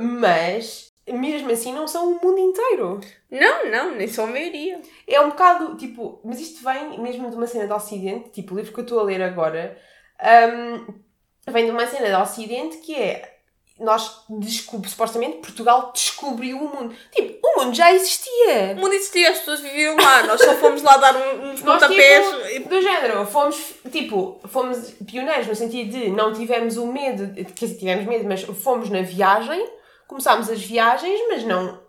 Mas, 0.00 0.92
mesmo 1.08 1.50
assim, 1.50 1.72
não 1.72 1.88
são 1.88 2.12
o 2.12 2.20
mundo 2.24 2.38
inteiro. 2.38 3.00
Não, 3.30 3.70
não, 3.70 3.94
nem 3.96 4.06
só 4.08 4.24
a 4.24 4.28
maioria. 4.28 4.80
É 5.06 5.20
um 5.20 5.30
bocado, 5.30 5.76
tipo, 5.76 6.20
mas 6.24 6.40
isto 6.40 6.62
vem 6.62 7.00
mesmo 7.00 7.28
de 7.30 7.36
uma 7.36 7.46
cena 7.46 7.66
do 7.66 7.74
Ocidente, 7.74 8.30
tipo, 8.30 8.54
o 8.54 8.56
livro 8.58 8.72
que 8.72 8.80
eu 8.80 8.84
estou 8.84 9.00
a 9.00 9.02
ler 9.02 9.22
agora, 9.22 9.76
hum, 10.22 11.00
vem 11.50 11.64
de 11.66 11.70
uma 11.70 11.86
cena 11.86 12.16
do 12.16 12.22
Ocidente 12.22 12.78
que 12.78 12.94
é, 12.94 13.36
nós, 13.80 14.22
descob 14.28 14.88
supostamente, 14.88 15.36
Portugal 15.38 15.92
descobriu 15.94 16.58
o 16.58 16.68
mundo. 16.68 16.94
Tipo, 17.12 17.38
o 17.46 17.60
mundo 17.60 17.74
já 17.76 17.90
O 17.92 17.94
existia. 17.94 18.74
mundo 18.76 18.92
existia, 18.92 19.30
as 19.30 19.38
pessoas 19.38 19.60
viviam 19.60 19.96
lá, 19.96 20.24
nós 20.24 20.40
só 20.40 20.54
fomos 20.54 20.82
lá 20.82 20.96
dar 20.96 21.14
um- 21.14 21.50
uns 21.52 21.62
Nós, 21.62 21.80
pontapés. 21.80 22.52
tipo, 22.52 22.68
do 22.68 22.82
género, 22.82 23.24
fomos, 23.26 23.56
tipo, 23.92 24.40
fomos 24.48 24.90
pioneiros 25.06 25.46
no 25.46 25.54
sentido 25.54 25.90
de 25.96 26.10
não 26.10 26.32
tivemos 26.32 26.76
o 26.76 26.86
medo, 26.86 27.32
quer 27.34 27.66
dizer, 27.66 27.78
tivemos 27.78 28.04
medo, 28.06 28.24
mas 28.28 28.42
fomos 28.42 28.90
na 28.90 29.02
viagem, 29.02 29.64
começámos 30.08 30.50
as 30.50 30.60
viagens, 30.60 31.20
mas 31.28 31.44
não... 31.44 31.62
não 31.64 31.80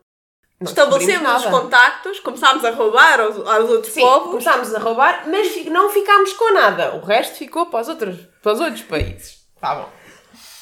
Estabelecemos 0.62 1.22
descobrimos 1.24 1.46
os 1.46 1.62
contactos, 1.62 2.20
começámos 2.20 2.66
a 2.66 2.70
roubar 2.72 3.20
aos, 3.20 3.36
aos 3.48 3.70
outros 3.70 3.94
Sim, 3.94 4.02
povos. 4.02 4.30
começámos 4.30 4.76
a 4.76 4.80
roubar, 4.80 5.24
mas 5.28 5.66
não 5.66 5.90
ficámos 5.90 6.34
com 6.34 6.54
nada. 6.54 6.96
O 6.98 7.00
resto 7.04 7.36
ficou 7.36 7.66
para 7.66 7.80
os 7.82 7.88
outros, 7.90 8.16
para 8.44 8.54
os 8.54 8.60
outros 8.60 8.84
países. 8.84 9.39
Tá 9.60 9.76
bom. 9.76 9.90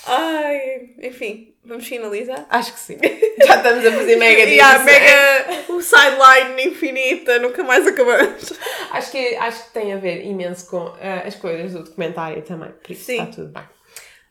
Ai, 0.06 0.92
enfim, 1.04 1.54
vamos 1.66 1.86
finalizar. 1.86 2.46
Acho 2.50 2.74
que 2.74 2.80
sim. 2.80 2.98
Já 3.46 3.58
estamos 3.58 3.86
a 3.86 3.92
fazer 3.92 4.16
mega 4.16 4.44
E 4.46 4.60
a 4.60 4.78
digressões. 4.78 4.86
mega 4.86 5.72
o 5.74 5.82
sideline 5.82 6.64
infinita, 6.72 7.40
nunca 7.40 7.64
mais 7.64 7.86
acabamos. 7.86 8.54
Acho 8.92 9.12
que, 9.12 9.36
acho 9.36 9.66
que 9.66 9.72
tem 9.74 9.94
a 9.94 9.98
ver 9.98 10.26
imenso 10.26 10.70
com 10.70 10.96
eh, 11.00 11.24
as 11.26 11.36
coisas 11.36 11.74
do 11.74 11.84
documentário 11.84 12.42
também. 12.42 12.72
Por 12.72 12.92
isso 12.92 13.04
Sim. 13.06 13.22
está 13.22 13.26
tudo 13.36 13.50
bem. 13.50 13.64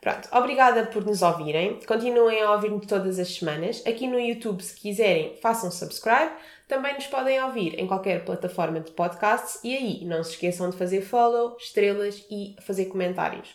Pronto, 0.01 0.29
obrigada 0.31 0.85
por 0.87 1.05
nos 1.05 1.21
ouvirem. 1.21 1.79
Continuem 1.85 2.41
a 2.41 2.51
ouvir-nos 2.53 2.85
todas 2.85 3.19
as 3.19 3.35
semanas. 3.35 3.83
Aqui 3.85 4.07
no 4.07 4.19
YouTube, 4.19 4.61
se 4.63 4.75
quiserem, 4.75 5.37
façam 5.41 5.69
subscribe. 5.69 6.31
Também 6.67 6.93
nos 6.95 7.07
podem 7.07 7.41
ouvir 7.43 7.79
em 7.79 7.85
qualquer 7.87 8.25
plataforma 8.25 8.79
de 8.79 8.91
podcasts. 8.91 9.59
E 9.63 9.75
aí, 9.75 10.05
não 10.05 10.23
se 10.23 10.31
esqueçam 10.31 10.69
de 10.69 10.77
fazer 10.77 11.01
follow, 11.01 11.55
estrelas 11.59 12.25
e 12.31 12.55
fazer 12.65 12.85
comentários. 12.85 13.49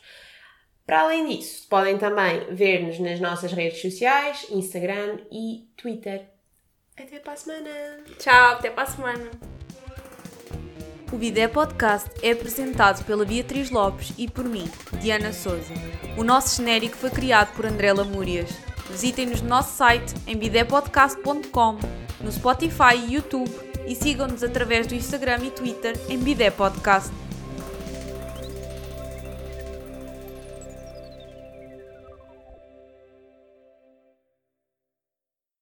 Para 0.87 1.03
além 1.03 1.29
disso, 1.29 1.67
podem 1.69 1.97
também 1.97 2.55
ver-nos 2.55 2.99
nas 2.99 3.21
nossas 3.21 3.53
redes 3.53 3.81
sociais, 3.81 4.47
Instagram 4.51 5.19
e 5.31 5.69
Twitter. 5.77 6.29
Até 6.97 7.19
para 7.21 7.33
a 7.33 7.37
semana! 7.37 7.71
Tchau, 8.19 8.53
até 8.53 8.71
para 8.71 8.83
a 8.83 8.87
semana. 8.87 9.31
O 11.13 11.17
Bidé 11.17 11.47
Podcast 11.47 12.11
é 12.23 12.33
apresentado 12.33 13.05
pela 13.05 13.25
Beatriz 13.25 13.71
Lopes 13.71 14.13
e 14.17 14.29
por 14.29 14.45
mim, 14.45 14.65
Diana 15.01 15.33
Souza. 15.33 15.75
O 16.17 16.25
nosso 16.25 16.57
genérico 16.57 16.97
foi 16.97 17.11
criado 17.11 17.55
por 17.55 17.67
André 17.67 17.93
Lamúrias. 17.93 18.51
Visitem-nos 18.91 19.43
no 19.43 19.49
nosso 19.49 19.77
site 19.77 20.15
em 20.27 20.37
bidépodcast.com, 20.37 21.79
no 22.21 22.33
Spotify 22.33 22.97
e 22.97 23.15
YouTube 23.15 23.51
e 23.87 23.95
sigam-nos 23.95 24.43
através 24.43 24.87
do 24.87 24.95
Instagram 24.95 25.39
e 25.45 25.51
Twitter 25.51 25.95
em 26.09 26.19
Bidé 26.19 26.51
Podcast. 26.51 27.22